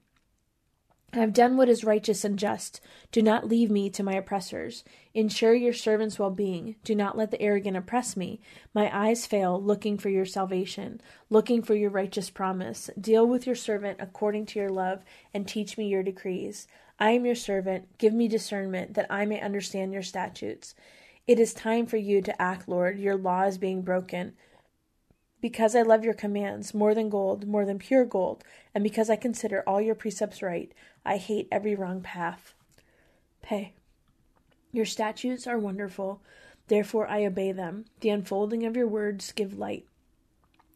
I 1.13 1.19
have 1.19 1.33
done 1.33 1.55
what 1.55 1.69
is 1.69 1.85
righteous 1.85 2.23
and 2.25 2.37
just. 2.37 2.81
Do 3.11 3.21
not 3.21 3.47
leave 3.47 3.71
me 3.71 3.89
to 3.91 4.03
my 4.03 4.13
oppressors. 4.13 4.83
Ensure 5.13 5.55
your 5.55 5.73
servant's 5.73 6.19
well 6.19 6.29
being. 6.29 6.75
Do 6.83 6.93
not 6.93 7.17
let 7.17 7.31
the 7.31 7.41
arrogant 7.41 7.77
oppress 7.77 8.17
me. 8.17 8.41
My 8.73 8.95
eyes 8.95 9.25
fail, 9.25 9.59
looking 9.59 9.97
for 9.97 10.09
your 10.09 10.25
salvation, 10.25 11.01
looking 11.29 11.63
for 11.63 11.73
your 11.73 11.89
righteous 11.89 12.29
promise. 12.29 12.89
Deal 12.99 13.25
with 13.25 13.47
your 13.47 13.55
servant 13.55 13.97
according 14.01 14.47
to 14.47 14.59
your 14.59 14.69
love, 14.69 15.03
and 15.33 15.47
teach 15.47 15.77
me 15.77 15.87
your 15.87 16.03
decrees. 16.03 16.67
I 16.99 17.11
am 17.11 17.25
your 17.25 17.35
servant. 17.35 17.97
Give 17.97 18.13
me 18.13 18.27
discernment, 18.27 18.93
that 18.95 19.07
I 19.09 19.25
may 19.25 19.41
understand 19.41 19.93
your 19.93 20.03
statutes. 20.03 20.75
It 21.27 21.41
is 21.41 21.53
time 21.53 21.85
for 21.85 21.97
you 21.97 22.21
to 22.21 22.41
act, 22.41 22.69
Lord. 22.69 22.97
Your 22.97 23.17
law 23.17 23.43
is 23.43 23.57
being 23.57 23.81
broken. 23.81 24.33
Because 25.41 25.75
I 25.75 25.81
love 25.81 26.05
your 26.05 26.13
commands 26.13 26.73
more 26.73 26.95
than 26.95 27.09
gold, 27.09 27.45
more 27.45 27.65
than 27.65 27.79
pure 27.79 28.05
gold, 28.05 28.45
and 28.73 28.81
because 28.81 29.09
I 29.09 29.17
consider 29.17 29.61
all 29.67 29.81
your 29.81 29.93
precepts 29.93 30.41
right, 30.41 30.71
I 31.05 31.17
hate 31.17 31.49
every 31.51 31.75
wrong 31.75 32.01
path. 32.01 32.53
Pay. 33.41 33.73
Your 34.71 34.85
statutes 34.85 35.45
are 35.45 35.59
wonderful, 35.59 36.21
therefore 36.69 37.07
I 37.07 37.25
obey 37.25 37.51
them. 37.51 37.85
The 37.99 38.09
unfolding 38.09 38.65
of 38.65 38.77
your 38.77 38.87
words 38.87 39.33
give 39.33 39.59
light. 39.59 39.85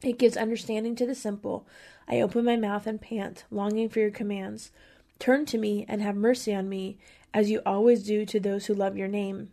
It 0.03 0.19
gives 0.19 0.35
understanding 0.35 0.95
to 0.97 1.05
the 1.05 1.15
simple. 1.15 1.65
I 2.09 2.19
open 2.19 2.43
my 2.43 2.57
mouth 2.57 2.85
and 2.87 3.01
pant, 3.01 3.45
longing 3.49 3.87
for 3.87 3.99
your 3.99 4.11
commands. 4.11 4.71
Turn 5.17 5.45
to 5.45 5.57
me 5.57 5.85
and 5.87 6.01
have 6.01 6.15
mercy 6.15 6.53
on 6.53 6.67
me, 6.67 6.97
as 7.33 7.49
you 7.49 7.61
always 7.65 8.03
do 8.03 8.25
to 8.25 8.39
those 8.39 8.65
who 8.65 8.73
love 8.73 8.97
your 8.97 9.07
name. 9.07 9.51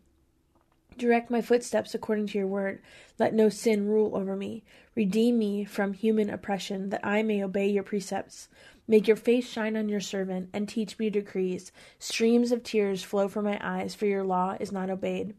Direct 0.99 1.31
my 1.31 1.41
footsteps 1.41 1.95
according 1.95 2.27
to 2.29 2.39
your 2.39 2.47
word. 2.49 2.83
Let 3.19 3.33
no 3.33 3.49
sin 3.49 3.87
rule 3.87 4.17
over 4.17 4.35
me. 4.35 4.65
Redeem 4.97 5.39
me 5.39 5.65
from 5.65 5.93
human 5.93 6.29
oppression, 6.29 6.91
that 6.91 7.07
I 7.07 7.23
may 7.23 7.43
obey 7.43 7.69
your 7.69 7.85
precepts. 7.85 8.49
Make 8.89 9.07
your 9.07 9.17
face 9.17 9.49
shine 9.49 9.77
on 9.77 9.89
your 9.89 10.01
servant, 10.01 10.51
and 10.53 10.69
teach 10.69 10.99
me 10.99 11.09
decrees. 11.09 11.71
Streams 12.01 12.51
of 12.51 12.65
tears 12.65 13.05
flow 13.05 13.29
from 13.29 13.45
my 13.45 13.61
eyes, 13.63 13.95
for 13.95 14.07
your 14.07 14.25
law 14.25 14.57
is 14.59 14.73
not 14.73 14.91
obeyed. 14.91 15.35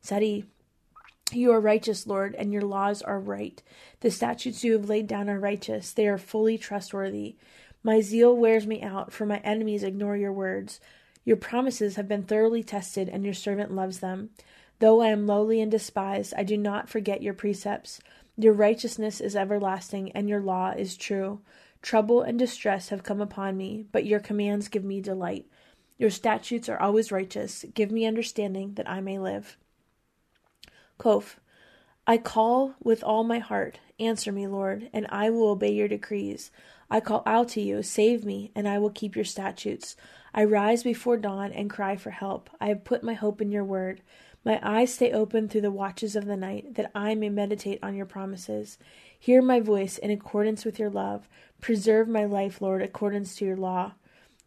Sadi, 0.00 0.44
you 1.32 1.50
are 1.50 1.60
righteous, 1.60 2.06
Lord, 2.06 2.36
and 2.36 2.52
your 2.52 2.62
laws 2.62 3.02
are 3.02 3.18
right. 3.18 3.60
The 4.00 4.12
statutes 4.12 4.62
you 4.62 4.74
have 4.74 4.88
laid 4.88 5.08
down 5.08 5.28
are 5.28 5.40
righteous. 5.40 5.92
They 5.92 6.06
are 6.06 6.18
fully 6.18 6.56
trustworthy. 6.56 7.36
My 7.82 8.00
zeal 8.00 8.36
wears 8.36 8.66
me 8.66 8.80
out, 8.80 9.12
for 9.12 9.26
my 9.26 9.38
enemies 9.38 9.82
ignore 9.82 10.16
your 10.16 10.32
words. 10.32 10.78
Your 11.24 11.36
promises 11.36 11.96
have 11.96 12.06
been 12.06 12.22
thoroughly 12.22 12.62
tested, 12.62 13.08
and 13.08 13.24
your 13.24 13.34
servant 13.34 13.74
loves 13.74 13.98
them. 14.00 14.30
Though 14.80 15.00
I 15.00 15.08
am 15.08 15.26
lowly 15.26 15.60
and 15.60 15.70
despised, 15.70 16.34
I 16.36 16.42
do 16.42 16.56
not 16.56 16.88
forget 16.88 17.22
your 17.22 17.34
precepts. 17.34 18.00
Your 18.36 18.52
righteousness 18.52 19.20
is 19.20 19.36
everlasting, 19.36 20.12
and 20.12 20.28
your 20.28 20.40
law 20.40 20.70
is 20.70 20.96
true. 20.96 21.40
Trouble 21.82 22.22
and 22.22 22.38
distress 22.38 22.88
have 22.88 23.02
come 23.02 23.20
upon 23.20 23.56
me, 23.56 23.86
but 23.92 24.06
your 24.06 24.20
commands 24.20 24.68
give 24.68 24.84
me 24.84 25.00
delight. 25.00 25.46
Your 25.98 26.10
statutes 26.10 26.68
are 26.68 26.80
always 26.80 27.12
righteous. 27.12 27.64
Give 27.74 27.92
me 27.92 28.06
understanding 28.06 28.74
that 28.74 28.88
I 28.88 29.00
may 29.00 29.18
live. 29.18 29.56
Kof. 30.98 31.36
I 32.06 32.18
call 32.18 32.74
with 32.82 33.02
all 33.02 33.24
my 33.24 33.38
heart. 33.38 33.78
Answer 33.98 34.32
me, 34.32 34.46
Lord, 34.46 34.90
and 34.92 35.06
I 35.08 35.30
will 35.30 35.48
obey 35.48 35.72
your 35.72 35.88
decrees. 35.88 36.50
I 36.90 37.00
call 37.00 37.22
out 37.24 37.48
to 37.50 37.60
you, 37.60 37.82
save 37.82 38.24
me, 38.24 38.50
and 38.54 38.68
I 38.68 38.78
will 38.78 38.90
keep 38.90 39.16
your 39.16 39.24
statutes. 39.24 39.96
I 40.34 40.44
rise 40.44 40.82
before 40.82 41.16
dawn 41.16 41.52
and 41.52 41.70
cry 41.70 41.96
for 41.96 42.10
help. 42.10 42.50
I 42.60 42.68
have 42.68 42.84
put 42.84 43.04
my 43.04 43.14
hope 43.14 43.40
in 43.40 43.50
your 43.50 43.64
word. 43.64 44.02
My 44.44 44.60
eyes 44.62 44.92
stay 44.92 45.10
open 45.10 45.48
through 45.48 45.62
the 45.62 45.70
watches 45.70 46.16
of 46.16 46.26
the 46.26 46.36
night, 46.36 46.74
that 46.74 46.90
I 46.94 47.14
may 47.14 47.30
meditate 47.30 47.78
on 47.82 47.94
your 47.94 48.04
promises. 48.04 48.76
Hear 49.18 49.40
my 49.40 49.58
voice 49.58 49.96
in 49.96 50.10
accordance 50.10 50.66
with 50.66 50.78
your 50.78 50.90
love. 50.90 51.28
Preserve 51.62 52.08
my 52.08 52.26
life, 52.26 52.60
Lord, 52.60 52.82
accordance 52.82 53.34
to 53.36 53.46
your 53.46 53.56
law. 53.56 53.92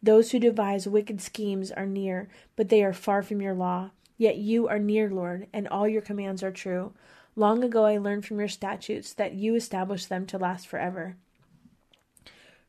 Those 0.00 0.30
who 0.30 0.38
devise 0.38 0.86
wicked 0.86 1.20
schemes 1.20 1.72
are 1.72 1.86
near, 1.86 2.28
but 2.54 2.68
they 2.68 2.84
are 2.84 2.92
far 2.92 3.24
from 3.24 3.42
your 3.42 3.54
law. 3.54 3.90
Yet 4.16 4.36
you 4.36 4.68
are 4.68 4.78
near, 4.78 5.10
Lord, 5.10 5.48
and 5.52 5.66
all 5.66 5.88
your 5.88 6.02
commands 6.02 6.44
are 6.44 6.52
true. 6.52 6.92
Long 7.34 7.64
ago 7.64 7.84
I 7.84 7.98
learned 7.98 8.24
from 8.24 8.38
your 8.38 8.48
statutes 8.48 9.12
that 9.14 9.34
you 9.34 9.56
establish 9.56 10.06
them 10.06 10.26
to 10.26 10.38
last 10.38 10.68
forever. 10.68 11.16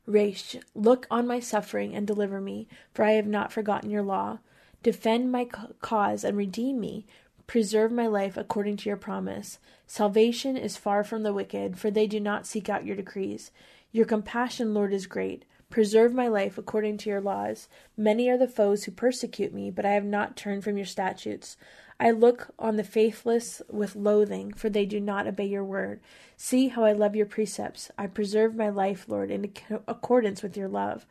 Resh, 0.07 0.55
look 0.73 1.05
on 1.11 1.27
my 1.27 1.39
suffering 1.39 1.93
and 1.93 2.07
deliver 2.07 2.41
me, 2.41 2.67
for 2.91 3.05
I 3.05 3.11
have 3.11 3.27
not 3.27 3.51
forgotten 3.51 3.91
your 3.91 4.01
law. 4.01 4.39
Defend 4.81 5.31
my 5.31 5.45
cause 5.81 6.23
and 6.23 6.37
redeem 6.37 6.79
me. 6.79 7.05
preserve 7.49 7.91
my 7.91 8.05
life 8.05 8.37
according 8.37 8.77
to 8.77 8.87
your 8.87 8.95
promise. 8.95 9.57
Salvation 9.87 10.55
is 10.55 10.77
far 10.77 11.03
from 11.03 11.23
the 11.23 11.33
wicked, 11.33 11.79
for 11.79 11.89
they 11.89 12.05
do 12.05 12.19
not 12.19 12.45
seek 12.45 12.69
out 12.69 12.85
your 12.85 12.95
decrees. 12.95 13.49
Your 13.91 14.05
compassion, 14.05 14.75
Lord, 14.75 14.93
is 14.93 15.07
great. 15.07 15.45
Preserve 15.71 16.13
my 16.13 16.27
life 16.27 16.59
according 16.59 16.97
to 16.97 17.09
your 17.09 17.21
laws. 17.21 17.67
Many 17.97 18.29
are 18.29 18.37
the 18.37 18.47
foes 18.47 18.83
who 18.83 18.91
persecute 18.91 19.51
me, 19.51 19.71
but 19.71 19.83
I 19.83 19.93
have 19.93 20.05
not 20.05 20.37
turned 20.37 20.63
from 20.63 20.77
your 20.77 20.85
statutes. 20.85 21.57
I 21.99 22.11
look 22.11 22.53
on 22.59 22.75
the 22.75 22.83
faithless 22.83 23.63
with 23.67 23.95
loathing, 23.95 24.53
for 24.53 24.69
they 24.69 24.85
do 24.85 24.99
not 24.99 25.25
obey 25.25 25.45
your 25.45 25.65
word. 25.65 26.01
See 26.37 26.67
how 26.67 26.85
I 26.85 26.93
love 26.93 27.15
your 27.15 27.25
precepts. 27.25 27.89
I 27.97 28.05
preserve 28.05 28.55
my 28.55 28.69
life, 28.69 29.05
Lord, 29.07 29.31
in 29.31 29.51
accordance 29.87 30.43
with 30.43 30.55
your 30.55 30.69
love. 30.69 31.07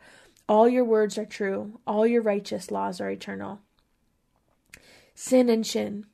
All 0.49 0.67
your 0.67 0.83
words 0.83 1.15
are 1.19 1.27
true, 1.27 1.79
all 1.85 2.07
your 2.07 2.23
righteous 2.23 2.71
laws 2.71 2.99
are 2.99 3.11
eternal. 3.11 3.59
Sin 5.13 5.47
and 5.47 5.65
shin. 5.65 6.07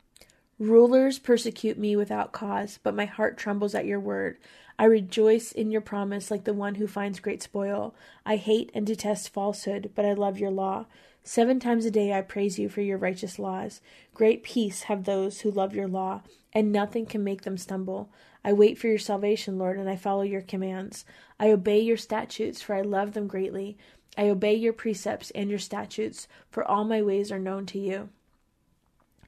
Rulers 0.60 1.20
persecute 1.20 1.77
me 1.77 1.96
without 1.96 2.34
cause, 2.34 2.77
but 2.84 2.94
my 2.94 3.06
heart 3.06 3.38
trembles 3.38 3.74
at 3.74 3.86
your 3.86 4.00
word. 4.00 4.38
I 4.77 4.86
rejoice 4.86 5.54
in 5.54 5.72
your 5.72 5.80
promise 5.80 6.30
like 6.30 6.44
the 6.44 6.54
one 6.54 6.75
who 6.75 6.86
finds 6.86 7.22
great 7.22 7.42
spoil. 7.42 7.96
I 8.25 8.36
hate 8.36 8.72
and 8.74 8.86
detest 8.86 9.30
falsehood, 9.30 9.92
but 9.96 10.04
I 10.04 10.12
love 10.12 10.38
your 10.38 10.51
law. 10.51 10.88
Seven 11.24 11.60
times 11.60 11.86
a 11.86 11.92
day 11.92 12.12
I 12.12 12.22
praise 12.22 12.60
you 12.60 12.68
for 12.68 12.82
your 12.82 12.98
righteous 12.98 13.39
laws. 13.39 13.80
Great 14.13 14.44
peace 14.44 14.84
have 14.84 15.06
those 15.06 15.42
who 15.42 15.50
love 15.50 15.74
your 15.74 15.88
law, 15.88 16.24
and 16.51 16.74
nothing 16.74 17.06
can 17.06 17.24
make 17.24 17.44
them 17.44 17.58
stumble. 17.58 18.12
I 18.44 18.54
wait 18.54 18.77
for 18.77 18.88
your 18.88 19.00
salvation, 19.00 19.58
Lord, 19.58 19.80
and 19.80 19.89
I 19.89 19.96
follow 19.96 20.22
your 20.22 20.42
commands. 20.42 21.04
I 21.39 21.50
obey 21.50 21.80
your 21.80 21.98
statutes, 21.98 22.62
for 22.62 22.75
I 22.75 22.82
love 22.82 23.13
them 23.13 23.25
greatly. 23.25 23.75
I 24.17 24.29
obey 24.29 24.53
your 24.53 24.74
precepts 24.74 25.31
and 25.31 25.50
your 25.50 25.60
statutes, 25.60 26.27
for 26.50 26.63
all 26.63 26.84
my 26.84 27.01
ways 27.01 27.31
are 27.31 27.39
known 27.39 27.65
to 27.67 27.79
you. 27.79 28.10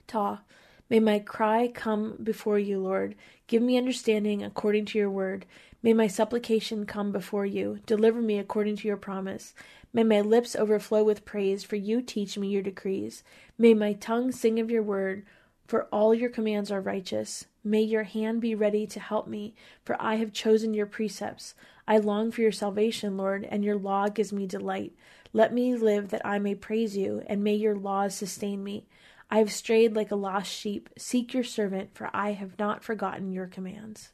Ta. 0.08 0.41
May 0.89 1.00
my 1.01 1.20
cry 1.20 1.67
come 1.67 2.17
before 2.24 2.60
you, 2.60 2.79
Lord. 2.79 3.15
Give 3.48 3.62
me 3.62 3.77
understanding 3.77 4.41
according 4.41 4.86
to 4.86 4.98
your 4.98 5.10
word. 5.10 5.46
May 5.84 5.94
my 5.94 6.08
supplication 6.08 6.86
come 6.86 7.12
before 7.12 7.46
you. 7.46 7.79
Deliver 7.86 8.22
me 8.22 8.39
according 8.39 8.77
to 8.77 8.88
your 8.88 8.98
promise. 8.98 9.53
May 9.94 10.03
my 10.03 10.22
lips 10.22 10.56
overflow 10.56 11.03
with 11.03 11.25
praise, 11.25 11.63
for 11.63 11.75
you 11.75 12.01
teach 12.01 12.38
me 12.38 12.48
your 12.48 12.62
decrees. 12.62 13.24
May 13.58 13.74
my 13.74 13.94
tongue 13.94 14.32
sing 14.32 14.60
of 14.60 14.72
your 14.72 14.84
word, 14.84 15.25
for 15.67 15.83
all 15.91 16.13
your 16.13 16.29
commands 16.29 16.71
are 16.71 16.81
righteous. 16.81 17.45
May 17.63 17.81
your 17.81 18.03
hand 18.03 18.39
be 18.39 18.55
ready 18.55 18.88
to 18.88 19.00
help 19.00 19.27
me, 19.27 19.53
for 19.83 20.01
I 20.01 20.15
have 20.15 20.31
chosen 20.31 20.74
your 20.74 20.86
precepts. 20.86 21.53
I 21.88 21.97
long 21.97 22.31
for 22.31 22.41
your 22.41 22.53
salvation, 22.53 23.17
Lord, 23.17 23.45
and 23.50 23.63
your 23.63 23.75
law 23.75 24.07
gives 24.07 24.31
me 24.31 24.47
delight. 24.47 24.93
Let 25.33 25.53
me 25.53 25.75
live 25.75 26.09
that 26.09 26.25
I 26.25 26.39
may 26.39 26.55
praise 26.55 26.95
you, 26.95 27.21
and 27.27 27.43
may 27.43 27.55
your 27.55 27.75
laws 27.75 28.15
sustain 28.15 28.63
me. 28.63 28.88
I 29.29 29.39
have 29.39 29.51
strayed 29.51 29.95
like 29.95 30.09
a 30.09 30.15
lost 30.15 30.51
sheep. 30.51 30.89
Seek 30.97 31.33
your 31.33 31.43
servant, 31.43 31.93
for 31.93 32.09
I 32.13 32.31
have 32.31 32.57
not 32.57 32.83
forgotten 32.83 33.33
your 33.33 33.47
commands. 33.47 34.12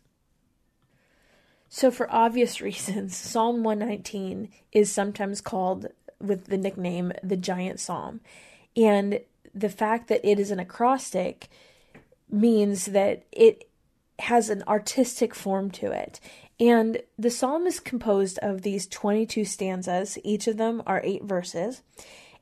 So, 1.69 1.91
for 1.91 2.12
obvious 2.12 2.62
reasons, 2.62 3.15
Psalm 3.15 3.63
119 3.63 4.50
is 4.72 4.91
sometimes 4.91 5.39
called 5.39 5.88
with 6.19 6.45
the 6.45 6.57
nickname 6.57 7.13
the 7.22 7.38
Giant 7.38 7.79
Psalm. 7.79 8.22
And 8.75 9.19
the 9.53 9.69
fact 9.69 10.07
that 10.07 10.27
it 10.27 10.39
is 10.39 10.51
an 10.51 10.60
acrostic 10.60 11.50
means 12.29 12.86
that 12.86 13.24
it 13.31 13.69
has 14.19 14.50
an 14.50 14.63
artistic 14.67 15.36
form 15.36 15.69
to 15.72 15.91
it. 15.91 16.19
And 16.60 17.01
the 17.17 17.29
psalm 17.29 17.65
is 17.65 17.79
composed 17.79 18.39
of 18.39 18.62
these 18.62 18.88
22 18.88 19.45
stanzas. 19.45 20.17
Each 20.24 20.48
of 20.48 20.57
them 20.57 20.81
are 20.86 21.01
eight 21.03 21.24
verses. 21.24 21.81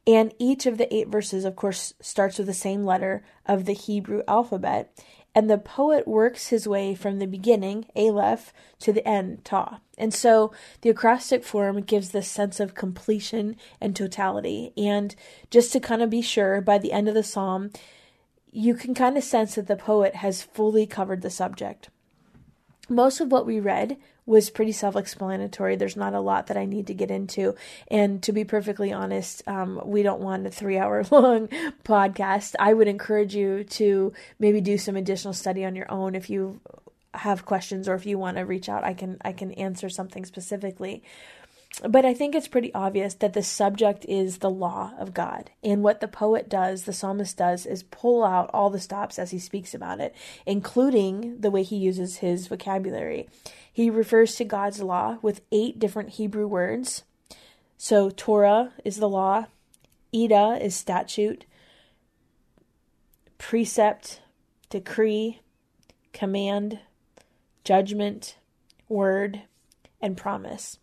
And 0.07 0.33
each 0.39 0.65
of 0.65 0.77
the 0.77 0.93
eight 0.93 1.07
verses, 1.07 1.45
of 1.45 1.55
course, 1.55 1.93
starts 2.01 2.37
with 2.37 2.47
the 2.47 2.53
same 2.53 2.83
letter 2.83 3.23
of 3.45 3.65
the 3.65 3.73
Hebrew 3.73 4.23
alphabet. 4.27 4.91
And 5.33 5.50
the 5.50 5.57
poet 5.57 6.07
works 6.07 6.47
his 6.47 6.67
way 6.67 6.93
from 6.93 7.19
the 7.19 7.25
beginning, 7.25 7.85
Aleph, 7.95 8.53
to 8.79 8.91
the 8.91 9.07
end, 9.07 9.45
Ta. 9.45 9.79
And 9.97 10.13
so 10.13 10.51
the 10.81 10.89
acrostic 10.89 11.43
form 11.43 11.81
gives 11.81 12.09
this 12.09 12.27
sense 12.27 12.59
of 12.59 12.75
completion 12.75 13.55
and 13.79 13.95
totality. 13.95 14.73
And 14.75 15.15
just 15.50 15.71
to 15.71 15.79
kind 15.79 16.01
of 16.01 16.09
be 16.09 16.21
sure, 16.21 16.59
by 16.59 16.77
the 16.77 16.91
end 16.91 17.07
of 17.07 17.13
the 17.13 17.23
psalm, 17.23 17.71
you 18.51 18.75
can 18.75 18.93
kind 18.93 19.17
of 19.17 19.23
sense 19.23 19.55
that 19.55 19.67
the 19.67 19.77
poet 19.77 20.15
has 20.15 20.44
fully 20.44 20.85
covered 20.85 21.22
the 21.22 21.29
subject. 21.29 21.89
Most 22.89 23.22
of 23.22 23.31
what 23.31 23.46
we 23.46 23.59
read 23.59 23.96
was 24.31 24.50
pretty 24.50 24.72
self 24.72 24.96
explanatory. 24.96 25.75
There's 25.75 25.98
not 25.98 26.13
a 26.13 26.20
lot 26.20 26.48
that 26.48 26.57
I 26.57 26.65
need 26.65 26.87
to 26.87 26.94
get 26.94 27.11
into. 27.11 27.55
And 27.89 28.24
to 28.24 28.31
be 28.31 28.46
perfectly 28.46 28.94
honest, 28.94 29.48
um, 29.48 29.81
we 29.83 30.01
don't 30.01 30.22
want 30.22 30.48
a 30.48 30.50
three 30.50 30.77
hour 30.77 31.03
long 31.11 31.50
podcast. 31.83 32.55
I 32.57 32.74
would 32.74 32.87
encourage 32.87 33.35
you 33.35 33.65
to 33.65 34.13
maybe 34.39 34.61
do 34.61 34.77
some 34.77 34.96
additional 34.96 35.33
study 35.33 35.65
on 35.65 35.75
your 35.75 35.91
own 35.91 36.15
if 36.15 36.29
you 36.29 36.61
have 37.13 37.46
questions 37.46 37.89
or 37.89 37.96
if 37.96 38.05
you 38.05 38.17
want 38.17 38.37
to 38.37 38.44
reach 38.44 38.70
out 38.70 38.85
I 38.85 38.94
can 38.94 39.17
I 39.22 39.33
can 39.33 39.51
answer 39.51 39.89
something 39.89 40.24
specifically 40.24 41.03
but 41.88 42.05
I 42.05 42.14
think 42.14 42.36
it's 42.36 42.48
pretty 42.48 42.74
obvious 42.74 43.14
that 43.16 43.34
the 43.34 43.44
subject 43.44 44.05
is 44.05 44.38
the 44.38 44.50
law 44.50 44.94
of 45.00 45.14
God. 45.14 45.51
And 45.64 45.84
what 45.84 46.01
the 46.01 46.07
poet 46.07 46.50
does, 46.50 46.84
the 46.84 46.94
psalmist 46.94 47.38
does, 47.38 47.66
is 47.66 47.84
pull 47.84 48.24
out 48.24 48.50
all 48.53 48.70
the 48.70 48.79
stops 48.79 49.18
as 49.18 49.31
he 49.31 49.40
speaks 49.40 49.74
about 49.74 50.00
it, 50.00 50.14
including 50.46 51.40
the 51.40 51.50
way 51.51 51.64
he 51.64 51.77
uses 51.77 52.18
his 52.18 52.48
vocabulary. 52.48 53.29
He 53.72 53.90
refers 53.90 54.36
to 54.36 54.46
God's 54.46 54.81
law 54.81 55.18
with 55.22 55.42
eight 55.51 55.79
different 55.79 56.10
Hebrew 56.10 56.46
words. 56.46 57.03
So 57.77 58.10
Torah 58.10 58.74
is 58.84 58.98
the 58.98 59.10
law, 59.10 59.48
Eda 60.12 60.60
is 60.62 60.75
statute, 60.75 61.46
precept, 63.38 64.22
decree, 64.70 65.40
command, 66.12 66.79
judgment, 67.64 68.36
word, 68.90 69.44
and 70.01 70.18
promise. 70.18 70.77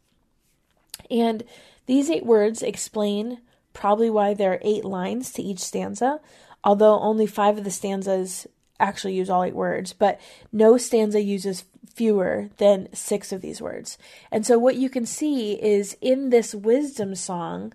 And 1.11 1.45
these 1.87 2.11
eight 2.11 2.27
words 2.27 2.63
explain 2.63 3.41
probably 3.73 4.11
why 4.11 4.35
there 4.35 4.55
are 4.55 4.61
eight 4.63 4.85
lines 4.85 5.33
to 5.33 5.43
each 5.43 5.61
stanza, 5.61 6.21
although 6.65 6.99
only 6.99 7.27
five 7.27 7.59
of 7.59 7.65
the 7.65 7.71
stanzas 7.71 8.47
actually 8.81 9.15
use 9.15 9.31
all 9.31 9.45
eight 9.45 9.55
words, 9.55 9.93
but 9.93 10.21
no 10.53 10.77
stanza 10.77 11.21
uses 11.21 11.65
fewer 11.95 12.49
than 12.59 12.89
six 12.95 13.33
of 13.33 13.41
these 13.41 13.61
words. 13.61 13.99
And 14.31 14.47
so 14.47 14.59
what 14.59 14.77
you 14.77 14.89
can 14.89 15.07
see 15.07 15.55
is 15.55 15.97
in 16.01 16.31
this 16.31 16.55
wisdom 16.55 17.15
song, 17.15 17.73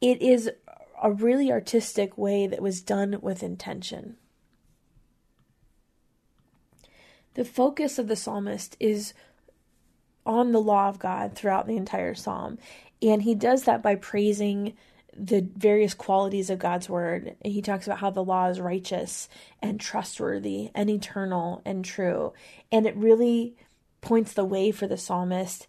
it 0.00 0.20
is 0.22 0.50
a 1.02 1.12
really 1.12 1.52
artistic 1.52 2.16
way 2.16 2.46
that 2.46 2.62
was 2.62 2.80
done 2.80 3.18
with 3.20 3.42
intention. 3.42 4.16
The 7.34 7.44
focus 7.44 7.98
of 7.98 8.08
the 8.08 8.16
psalmist 8.16 8.76
is 8.80 9.14
on 10.28 10.52
the 10.52 10.60
law 10.60 10.88
of 10.88 10.98
God 11.00 11.34
throughout 11.34 11.66
the 11.66 11.76
entire 11.76 12.14
psalm. 12.14 12.58
And 13.02 13.22
he 13.22 13.34
does 13.34 13.64
that 13.64 13.82
by 13.82 13.94
praising 13.96 14.74
the 15.16 15.40
various 15.56 15.94
qualities 15.94 16.50
of 16.50 16.60
God's 16.60 16.88
word. 16.88 17.34
He 17.44 17.62
talks 17.62 17.86
about 17.86 17.98
how 17.98 18.10
the 18.10 18.22
law 18.22 18.46
is 18.46 18.60
righteous 18.60 19.28
and 19.60 19.80
trustworthy 19.80 20.70
and 20.74 20.88
eternal 20.88 21.62
and 21.64 21.84
true. 21.84 22.32
And 22.70 22.86
it 22.86 22.94
really 22.94 23.56
points 24.00 24.32
the 24.34 24.44
way 24.44 24.70
for 24.70 24.86
the 24.86 24.96
psalmist 24.96 25.66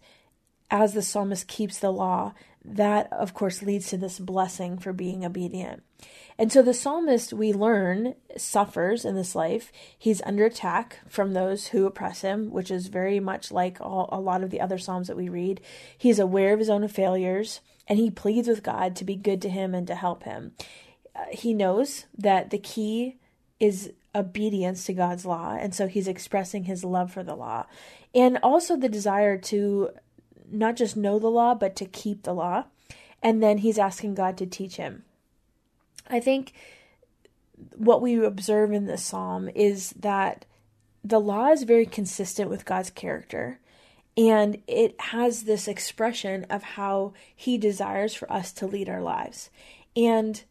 as 0.70 0.94
the 0.94 1.02
psalmist 1.02 1.48
keeps 1.48 1.80
the 1.80 1.90
law. 1.90 2.34
That, 2.64 3.10
of 3.12 3.32
course, 3.32 3.62
leads 3.62 3.88
to 3.88 3.96
this 3.96 4.18
blessing 4.18 4.78
for 4.78 4.92
being 4.92 5.24
obedient. 5.24 5.82
And 6.38 6.52
so 6.52 6.62
the 6.62 6.74
psalmist, 6.74 7.32
we 7.32 7.52
learn, 7.52 8.14
suffers 8.36 9.04
in 9.04 9.14
this 9.14 9.34
life. 9.34 9.72
He's 9.98 10.22
under 10.22 10.44
attack 10.44 11.00
from 11.08 11.32
those 11.32 11.68
who 11.68 11.86
oppress 11.86 12.22
him, 12.22 12.50
which 12.50 12.70
is 12.70 12.86
very 12.86 13.20
much 13.20 13.50
like 13.50 13.78
all, 13.80 14.08
a 14.12 14.20
lot 14.20 14.42
of 14.42 14.50
the 14.50 14.60
other 14.60 14.78
psalms 14.78 15.08
that 15.08 15.16
we 15.16 15.28
read. 15.28 15.60
He's 15.96 16.18
aware 16.18 16.52
of 16.52 16.58
his 16.58 16.70
own 16.70 16.86
failures, 16.88 17.60
and 17.86 17.98
he 17.98 18.10
pleads 18.10 18.48
with 18.48 18.62
God 18.62 18.96
to 18.96 19.04
be 19.04 19.16
good 19.16 19.42
to 19.42 19.50
him 19.50 19.74
and 19.74 19.86
to 19.86 19.94
help 19.94 20.24
him. 20.24 20.52
Uh, 21.14 21.24
he 21.30 21.52
knows 21.52 22.06
that 22.16 22.50
the 22.50 22.58
key 22.58 23.18
is 23.58 23.92
obedience 24.14 24.84
to 24.86 24.94
God's 24.94 25.26
law, 25.26 25.56
and 25.58 25.74
so 25.74 25.86
he's 25.86 26.08
expressing 26.08 26.64
his 26.64 26.84
love 26.84 27.12
for 27.12 27.22
the 27.22 27.36
law, 27.36 27.66
and 28.14 28.38
also 28.42 28.76
the 28.76 28.88
desire 28.88 29.36
to 29.36 29.90
not 30.50 30.76
just 30.76 30.96
know 30.96 31.18
the 31.18 31.30
law, 31.30 31.54
but 31.54 31.76
to 31.76 31.84
keep 31.84 32.22
the 32.22 32.34
law. 32.34 32.64
And 33.22 33.42
then 33.42 33.58
he's 33.58 33.78
asking 33.78 34.14
God 34.14 34.36
to 34.38 34.46
teach 34.46 34.76
him. 34.76 35.04
I 36.08 36.20
think 36.20 36.52
what 37.76 38.00
we 38.00 38.24
observe 38.24 38.72
in 38.72 38.86
this 38.86 39.04
psalm 39.04 39.48
is 39.54 39.90
that 39.90 40.46
the 41.04 41.20
law 41.20 41.48
is 41.48 41.62
very 41.62 41.86
consistent 41.86 42.50
with 42.50 42.64
God's 42.64 42.90
character. 42.90 43.60
And 44.16 44.62
it 44.66 45.00
has 45.00 45.44
this 45.44 45.68
expression 45.68 46.44
of 46.50 46.62
how 46.62 47.14
he 47.34 47.56
desires 47.58 48.14
for 48.14 48.30
us 48.32 48.52
to 48.54 48.66
lead 48.66 48.88
our 48.88 49.02
lives. 49.02 49.50
And 49.96 50.42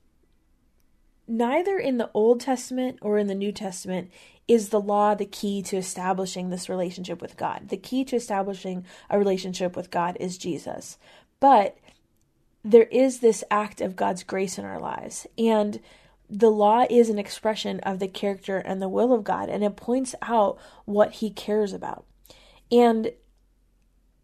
neither 1.29 1.77
in 1.77 1.97
the 1.97 2.09
Old 2.13 2.41
Testament 2.41 2.97
or 3.01 3.17
in 3.17 3.27
the 3.27 3.35
New 3.35 3.51
Testament 3.51 4.11
is 4.47 4.69
the 4.69 4.81
law 4.81 5.13
the 5.13 5.25
key 5.25 5.61
to 5.61 5.77
establishing 5.77 6.49
this 6.49 6.67
relationship 6.67 7.21
with 7.21 7.37
God. 7.37 7.69
The 7.69 7.77
key 7.77 8.03
to 8.05 8.15
establishing 8.15 8.83
a 9.09 9.19
relationship 9.19 9.75
with 9.75 9.91
God 9.91 10.17
is 10.19 10.39
Jesus. 10.39 10.97
But 11.39 11.77
there 12.63 12.87
is 12.91 13.19
this 13.19 13.43
act 13.51 13.79
of 13.79 13.95
God's 13.95 14.23
grace 14.23 14.57
in 14.57 14.65
our 14.65 14.79
lives. 14.79 15.27
And 15.37 15.79
the 16.29 16.49
law 16.49 16.85
is 16.89 17.09
an 17.09 17.19
expression 17.19 17.79
of 17.81 17.99
the 17.99 18.07
character 18.07 18.57
and 18.57 18.81
the 18.81 18.89
will 18.89 19.13
of 19.13 19.23
God, 19.23 19.49
and 19.49 19.63
it 19.63 19.75
points 19.75 20.15
out 20.21 20.57
what 20.85 21.13
He 21.13 21.29
cares 21.29 21.73
about. 21.73 22.05
And 22.71 23.11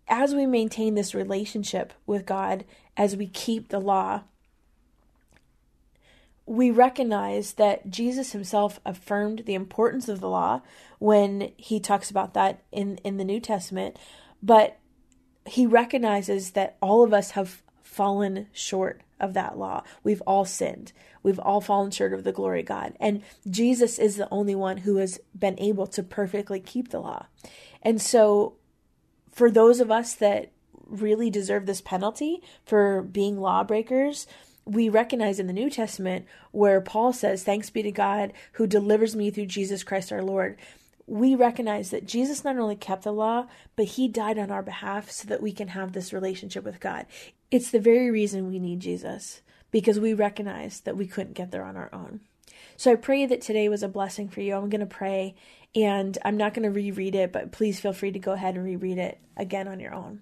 as 0.08 0.36
we 0.36 0.46
maintain 0.46 0.96
this 0.96 1.16
relationship 1.16 1.94
with 2.06 2.26
God, 2.26 2.66
as 2.98 3.16
we 3.16 3.28
keep 3.28 3.70
the 3.70 3.80
law, 3.80 4.22
we 6.46 6.70
recognize 6.70 7.54
that 7.54 7.90
Jesus 7.90 8.32
himself 8.32 8.80
affirmed 8.86 9.44
the 9.46 9.56
importance 9.56 10.08
of 10.08 10.20
the 10.20 10.30
law 10.30 10.62
when 11.00 11.52
he 11.58 11.80
talks 11.80 12.12
about 12.12 12.34
that 12.36 12.64
in, 12.72 12.98
in 12.98 13.18
the 13.18 13.24
New 13.24 13.40
Testament, 13.40 13.98
but 14.44 14.78
he 15.46 15.66
recognizes 15.66 16.52
that 16.52 16.78
all 16.82 17.04
of 17.04 17.14
us 17.14 17.32
have 17.32 17.64
fallen 17.82 18.48
short 18.52 19.02
of 19.20 19.34
that 19.34 19.58
law. 19.58 19.84
We've 20.04 20.22
all 20.28 20.46
sinned. 20.46 20.92
We've 21.24 21.40
all 21.40 21.62
fallen 21.62 21.92
short 21.92 22.14
of 22.14 22.24
the 22.24 22.32
glory 22.32 22.60
of 22.60 22.68
God. 22.68 22.94
And 23.00 23.24
Jesus 23.50 23.98
is 23.98 24.18
the 24.18 24.28
only 24.30 24.54
one 24.56 24.78
who 24.78 24.98
has 24.98 25.20
been 25.38 25.58
able 25.60 25.88
to 25.88 26.04
perfectly 26.04 26.60
keep 26.60 26.90
the 26.90 27.00
law. 27.00 27.26
And 27.82 28.02
so, 28.02 28.56
for 29.32 29.50
those 29.50 29.80
of 29.80 29.92
us 29.92 30.14
that 30.16 30.52
really 30.88 31.30
deserve 31.30 31.66
this 31.66 31.82
penalty 31.82 32.42
for 32.66 33.02
being 33.02 33.40
lawbreakers, 33.40 34.28
we 34.66 34.90
recognize 34.90 35.40
in 35.40 35.48
the 35.48 35.54
New 35.54 35.70
Testament 35.70 36.26
where 36.52 36.82
Paul 36.82 37.14
says, 37.14 37.44
Thanks 37.44 37.70
be 37.70 37.84
to 37.84 37.92
God 37.92 38.34
who 38.54 38.68
delivers 38.68 39.16
me 39.16 39.30
through 39.30 39.46
Jesus 39.46 39.84
Christ 39.84 40.12
our 40.12 40.24
Lord. 40.24 40.58
We 41.08 41.36
recognize 41.36 41.92
that 41.92 42.08
Jesus 42.08 42.44
not 42.44 42.58
only 42.58 42.76
kept 42.76 43.04
the 43.04 43.14
law, 43.14 43.48
but 43.76 43.86
he 43.86 44.08
died 44.08 44.40
on 44.40 44.50
our 44.50 44.64
behalf 44.64 45.12
so 45.12 45.28
that 45.28 45.42
we 45.42 45.52
can 45.52 45.70
have 45.70 45.94
this 45.94 46.12
relationship 46.12 46.64
with 46.64 46.80
God. 46.80 47.06
It's 47.52 47.70
the 47.70 47.80
very 47.80 48.10
reason 48.10 48.50
we 48.50 48.58
need 48.58 48.80
Jesus, 48.80 49.42
because 49.70 50.00
we 50.00 50.16
recognize 50.16 50.80
that 50.82 50.98
we 50.98 51.06
couldn't 51.06 51.34
get 51.34 51.52
there 51.52 51.64
on 51.64 51.78
our 51.78 51.94
own. 51.94 52.22
So 52.76 52.92
I 52.92 52.96
pray 52.96 53.28
that 53.28 53.42
today 53.42 53.70
was 53.70 53.84
a 53.84 53.88
blessing 53.88 54.30
for 54.30 54.42
you. 54.42 54.56
I'm 54.56 54.70
going 54.70 54.80
to 54.80 54.88
pray, 54.88 55.36
and 55.76 56.18
I'm 56.26 56.38
not 56.38 56.56
going 56.56 56.64
to 56.64 56.72
reread 56.72 57.14
it, 57.14 57.32
but 57.32 57.52
please 57.52 57.80
feel 57.80 57.94
free 57.94 58.12
to 58.12 58.20
go 58.20 58.32
ahead 58.32 58.56
and 58.56 58.66
reread 58.66 58.98
it 58.98 59.20
again 59.38 59.68
on 59.68 59.80
your 59.80 59.94
own. 59.94 60.22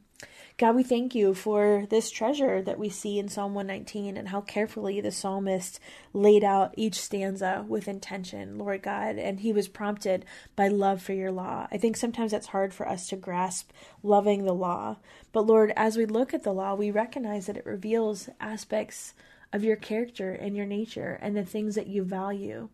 God, 0.56 0.76
we 0.76 0.84
thank 0.84 1.16
you 1.16 1.34
for 1.34 1.88
this 1.89 2.12
treasure 2.12 2.62
that 2.62 2.78
we 2.78 2.88
see 2.88 3.18
in 3.18 3.28
Psalm 3.28 3.56
119 3.56 4.16
and 4.16 4.28
how 4.28 4.42
carefully 4.42 5.02
the 5.02 5.12
psalmist 5.12 5.80
laid 6.13 6.44
out 6.44 6.76
each 6.78 7.02
stanza 7.02 7.66
with 7.68 7.88
intention, 7.88 8.60
Lord 8.60 8.84
God, 8.84 9.18
and 9.18 9.39
he 9.39 9.52
was 9.52 9.68
prompted 9.68 10.26
by 10.56 10.68
love 10.68 11.02
for 11.02 11.13
your 11.13 11.32
law. 11.32 11.68
I 11.72 11.78
think 11.78 11.98
sometimes 11.98 12.32
that's 12.32 12.48
hard 12.48 12.72
for 12.72 12.88
us 12.88 13.08
to 13.08 13.16
grasp 13.16 13.72
loving 14.04 14.46
the 14.46 14.54
law. 14.54 14.98
But 15.32 15.48
Lord, 15.48 15.74
as 15.76 15.98
we 15.98 16.06
look 16.06 16.36
at 16.36 16.44
the 16.44 16.54
law, 16.54 16.76
we 16.76 16.92
recognize 16.92 17.48
that 17.48 17.58
it 17.58 17.66
reveals 17.66 18.30
aspects 18.39 19.16
of 19.52 19.63
your 19.63 19.76
character 19.76 20.34
and 20.34 20.56
your 20.56 20.68
nature 20.68 21.18
and 21.20 21.36
the 21.36 21.44
things 21.44 21.74
that 21.74 21.88
you 21.88 22.04
value. 22.04 22.70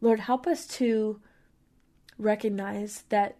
Lord, 0.00 0.20
help 0.20 0.46
us 0.46 0.68
to 0.68 1.20
recognize 2.16 3.02
that 3.08 3.36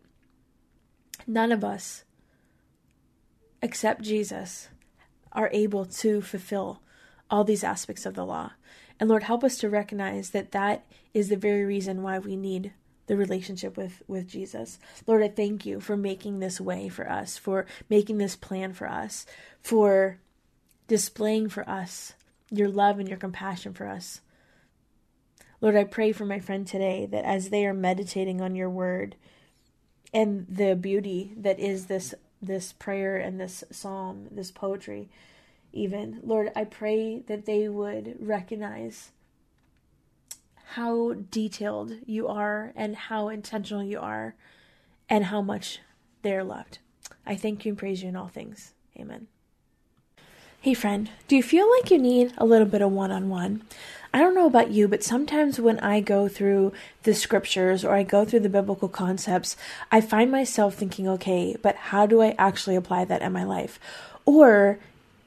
none 1.28 1.52
of 1.52 1.62
us 1.62 2.02
accept 3.62 4.02
Jesus 4.02 4.68
are 5.32 5.50
able 5.52 5.84
to 5.84 6.20
fulfill 6.20 6.80
all 7.30 7.44
these 7.44 7.64
aspects 7.64 8.06
of 8.06 8.14
the 8.14 8.24
law. 8.24 8.52
And 8.98 9.08
Lord, 9.08 9.24
help 9.24 9.44
us 9.44 9.58
to 9.58 9.68
recognize 9.68 10.30
that 10.30 10.52
that 10.52 10.86
is 11.14 11.28
the 11.28 11.36
very 11.36 11.64
reason 11.64 12.02
why 12.02 12.18
we 12.18 12.36
need 12.36 12.72
the 13.06 13.16
relationship 13.16 13.76
with 13.76 14.02
with 14.06 14.28
Jesus. 14.28 14.78
Lord, 15.06 15.22
I 15.22 15.28
thank 15.28 15.64
you 15.64 15.80
for 15.80 15.96
making 15.96 16.38
this 16.38 16.60
way 16.60 16.88
for 16.88 17.10
us, 17.10 17.38
for 17.38 17.66
making 17.88 18.18
this 18.18 18.36
plan 18.36 18.74
for 18.74 18.88
us, 18.88 19.24
for 19.62 20.20
displaying 20.86 21.48
for 21.48 21.68
us 21.68 22.14
your 22.50 22.68
love 22.68 22.98
and 22.98 23.08
your 23.08 23.18
compassion 23.18 23.72
for 23.72 23.86
us. 23.86 24.20
Lord, 25.60 25.76
I 25.76 25.84
pray 25.84 26.12
for 26.12 26.24
my 26.24 26.38
friend 26.38 26.66
today 26.66 27.06
that 27.06 27.24
as 27.24 27.50
they 27.50 27.66
are 27.66 27.74
meditating 27.74 28.40
on 28.40 28.54
your 28.54 28.70
word 28.70 29.16
and 30.12 30.46
the 30.48 30.74
beauty 30.76 31.34
that 31.36 31.58
is 31.58 31.86
this 31.86 32.14
this 32.40 32.72
prayer 32.72 33.16
and 33.16 33.40
this 33.40 33.64
psalm, 33.70 34.28
this 34.30 34.50
poetry, 34.50 35.08
even. 35.72 36.20
Lord, 36.22 36.50
I 36.54 36.64
pray 36.64 37.20
that 37.26 37.46
they 37.46 37.68
would 37.68 38.16
recognize 38.20 39.12
how 40.72 41.14
detailed 41.30 41.94
you 42.04 42.28
are 42.28 42.72
and 42.76 42.94
how 42.94 43.28
intentional 43.28 43.82
you 43.82 43.98
are 43.98 44.34
and 45.08 45.26
how 45.26 45.40
much 45.40 45.80
they're 46.22 46.44
loved. 46.44 46.78
I 47.26 47.36
thank 47.36 47.64
you 47.64 47.72
and 47.72 47.78
praise 47.78 48.02
you 48.02 48.08
in 48.08 48.16
all 48.16 48.28
things. 48.28 48.74
Amen. 48.98 49.28
Hey, 50.60 50.74
friend, 50.74 51.08
do 51.28 51.36
you 51.36 51.42
feel 51.44 51.70
like 51.70 51.88
you 51.88 52.00
need 52.00 52.34
a 52.36 52.44
little 52.44 52.66
bit 52.66 52.82
of 52.82 52.90
one 52.90 53.12
on 53.12 53.28
one? 53.28 53.62
I 54.12 54.18
don't 54.18 54.34
know 54.34 54.46
about 54.46 54.72
you, 54.72 54.88
but 54.88 55.04
sometimes 55.04 55.60
when 55.60 55.78
I 55.78 56.00
go 56.00 56.26
through 56.26 56.72
the 57.04 57.14
scriptures 57.14 57.84
or 57.84 57.94
I 57.94 58.02
go 58.02 58.24
through 58.24 58.40
the 58.40 58.48
biblical 58.48 58.88
concepts, 58.88 59.56
I 59.92 60.00
find 60.00 60.32
myself 60.32 60.74
thinking, 60.74 61.08
okay, 61.10 61.56
but 61.62 61.76
how 61.76 62.06
do 62.06 62.20
I 62.20 62.34
actually 62.38 62.74
apply 62.74 63.04
that 63.04 63.22
in 63.22 63.32
my 63.32 63.44
life? 63.44 63.78
Or 64.24 64.80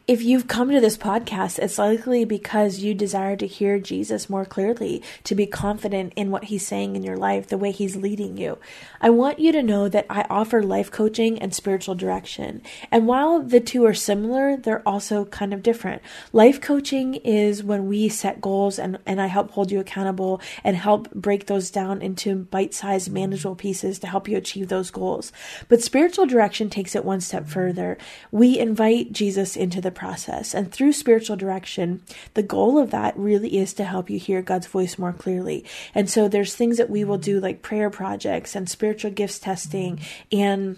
if 0.07 0.23
you've 0.23 0.47
come 0.47 0.71
to 0.71 0.81
this 0.81 0.97
podcast, 0.97 1.59
it's 1.59 1.77
likely 1.77 2.25
because 2.25 2.79
you 2.79 2.93
desire 2.95 3.35
to 3.35 3.45
hear 3.45 3.77
Jesus 3.77 4.29
more 4.29 4.45
clearly, 4.45 5.03
to 5.23 5.35
be 5.35 5.45
confident 5.45 6.13
in 6.15 6.31
what 6.31 6.45
he's 6.45 6.65
saying 6.65 6.95
in 6.95 7.03
your 7.03 7.17
life, 7.17 7.47
the 7.47 7.57
way 7.57 7.71
he's 7.71 7.95
leading 7.95 8.35
you. 8.35 8.57
I 8.99 9.11
want 9.11 9.39
you 9.39 9.51
to 9.51 9.61
know 9.61 9.87
that 9.89 10.07
I 10.09 10.25
offer 10.27 10.63
life 10.63 10.89
coaching 10.89 11.37
and 11.37 11.53
spiritual 11.53 11.93
direction. 11.93 12.63
And 12.89 13.07
while 13.07 13.41
the 13.41 13.59
two 13.59 13.85
are 13.85 13.93
similar, 13.93 14.57
they're 14.57 14.87
also 14.87 15.25
kind 15.25 15.53
of 15.53 15.61
different. 15.61 16.01
Life 16.33 16.59
coaching 16.59 17.15
is 17.15 17.63
when 17.63 17.87
we 17.87 18.09
set 18.09 18.41
goals 18.41 18.79
and, 18.79 18.97
and 19.05 19.21
I 19.21 19.27
help 19.27 19.51
hold 19.51 19.71
you 19.71 19.79
accountable 19.79 20.41
and 20.63 20.75
help 20.75 21.11
break 21.13 21.45
those 21.45 21.69
down 21.69 22.01
into 22.01 22.35
bite 22.35 22.73
sized, 22.73 23.11
manageable 23.11 23.55
pieces 23.55 23.99
to 23.99 24.07
help 24.07 24.27
you 24.27 24.35
achieve 24.35 24.67
those 24.67 24.89
goals. 24.89 25.31
But 25.67 25.83
spiritual 25.83 26.25
direction 26.25 26.71
takes 26.71 26.95
it 26.95 27.05
one 27.05 27.21
step 27.21 27.47
further. 27.47 27.99
We 28.31 28.57
invite 28.57 29.11
Jesus 29.11 29.55
into 29.55 29.79
the 29.79 29.90
process. 29.91 30.53
And 30.53 30.71
through 30.71 30.93
spiritual 30.93 31.35
direction, 31.35 32.01
the 32.33 32.43
goal 32.43 32.77
of 32.77 32.91
that 32.91 33.17
really 33.17 33.57
is 33.57 33.73
to 33.75 33.83
help 33.83 34.09
you 34.09 34.19
hear 34.19 34.41
God's 34.41 34.67
voice 34.67 34.97
more 34.97 35.13
clearly. 35.13 35.65
And 35.93 36.09
so 36.09 36.27
there's 36.27 36.55
things 36.55 36.77
that 36.77 36.89
we 36.89 37.03
will 37.03 37.17
do 37.17 37.39
like 37.39 37.61
prayer 37.61 37.89
projects 37.89 38.55
and 38.55 38.69
spiritual 38.69 39.11
gifts 39.11 39.39
testing 39.39 39.99
and 40.31 40.77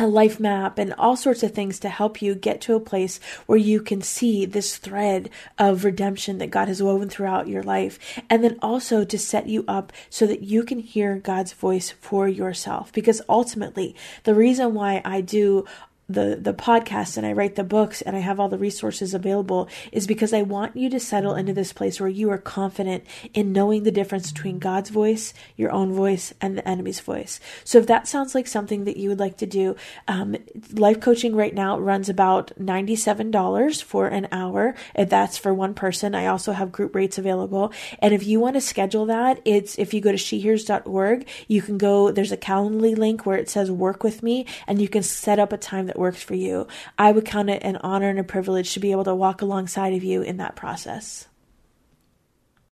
a 0.00 0.06
life 0.06 0.40
map 0.40 0.78
and 0.78 0.94
all 0.94 1.14
sorts 1.14 1.42
of 1.42 1.52
things 1.52 1.78
to 1.78 1.88
help 1.88 2.22
you 2.22 2.34
get 2.34 2.60
to 2.62 2.74
a 2.74 2.80
place 2.80 3.20
where 3.44 3.58
you 3.58 3.82
can 3.82 4.00
see 4.00 4.46
this 4.46 4.78
thread 4.78 5.28
of 5.58 5.84
redemption 5.84 6.38
that 6.38 6.50
God 6.50 6.68
has 6.68 6.82
woven 6.82 7.10
throughout 7.10 7.48
your 7.48 7.62
life. 7.62 7.98
And 8.30 8.42
then 8.42 8.58
also 8.62 9.04
to 9.04 9.18
set 9.18 9.46
you 9.46 9.64
up 9.68 9.92
so 10.08 10.26
that 10.26 10.42
you 10.42 10.62
can 10.62 10.78
hear 10.78 11.16
God's 11.16 11.52
voice 11.52 11.90
for 11.90 12.26
yourself. 12.26 12.92
Because 12.92 13.20
ultimately, 13.28 13.94
the 14.24 14.34
reason 14.34 14.72
why 14.72 15.02
I 15.04 15.20
do 15.20 15.66
the 16.10 16.36
the 16.40 16.52
podcast 16.52 17.16
and 17.16 17.26
I 17.26 17.32
write 17.32 17.54
the 17.54 17.64
books 17.64 18.02
and 18.02 18.16
I 18.16 18.20
have 18.20 18.40
all 18.40 18.48
the 18.48 18.58
resources 18.58 19.14
available 19.14 19.68
is 19.92 20.06
because 20.06 20.32
I 20.32 20.42
want 20.42 20.76
you 20.76 20.90
to 20.90 21.00
settle 21.00 21.34
into 21.34 21.52
this 21.52 21.72
place 21.72 22.00
where 22.00 22.08
you 22.08 22.30
are 22.30 22.38
confident 22.38 23.04
in 23.32 23.52
knowing 23.52 23.84
the 23.84 23.92
difference 23.92 24.32
between 24.32 24.58
God's 24.58 24.90
voice, 24.90 25.32
your 25.56 25.70
own 25.70 25.92
voice, 25.92 26.34
and 26.40 26.58
the 26.58 26.68
enemy's 26.68 27.00
voice. 27.00 27.38
So 27.64 27.78
if 27.78 27.86
that 27.86 28.08
sounds 28.08 28.34
like 28.34 28.46
something 28.46 28.84
that 28.84 28.96
you 28.96 29.08
would 29.08 29.20
like 29.20 29.36
to 29.38 29.46
do, 29.46 29.76
um, 30.08 30.36
life 30.72 31.00
coaching 31.00 31.36
right 31.36 31.54
now 31.54 31.78
runs 31.78 32.08
about 32.08 32.58
ninety 32.58 32.96
seven 32.96 33.30
dollars 33.30 33.80
for 33.80 34.08
an 34.08 34.26
hour. 34.32 34.74
If 34.94 35.08
that's 35.08 35.38
for 35.38 35.54
one 35.54 35.74
person, 35.74 36.14
I 36.14 36.26
also 36.26 36.52
have 36.52 36.72
group 36.72 36.94
rates 36.94 37.18
available. 37.18 37.72
And 38.00 38.12
if 38.12 38.26
you 38.26 38.40
want 38.40 38.54
to 38.54 38.60
schedule 38.60 39.06
that, 39.06 39.40
it's 39.44 39.78
if 39.78 39.94
you 39.94 40.00
go 40.00 40.10
to 40.10 40.18
shehears.org, 40.18 41.28
you 41.46 41.62
can 41.62 41.78
go. 41.78 42.10
There's 42.10 42.32
a 42.32 42.36
Calendly 42.36 42.96
link 42.96 43.24
where 43.24 43.36
it 43.36 43.48
says 43.48 43.70
"Work 43.70 44.02
with 44.02 44.24
me," 44.24 44.46
and 44.66 44.82
you 44.82 44.88
can 44.88 45.04
set 45.04 45.38
up 45.38 45.52
a 45.52 45.56
time 45.56 45.86
that 45.86 45.99
works 46.00 46.20
for 46.20 46.34
you. 46.34 46.66
I 46.98 47.12
would 47.12 47.24
count 47.24 47.50
it 47.50 47.62
an 47.62 47.76
honor 47.76 48.08
and 48.08 48.18
a 48.18 48.24
privilege 48.24 48.74
to 48.74 48.80
be 48.80 48.90
able 48.90 49.04
to 49.04 49.14
walk 49.14 49.42
alongside 49.42 49.94
of 49.94 50.02
you 50.02 50.22
in 50.22 50.38
that 50.38 50.56
process. 50.56 51.28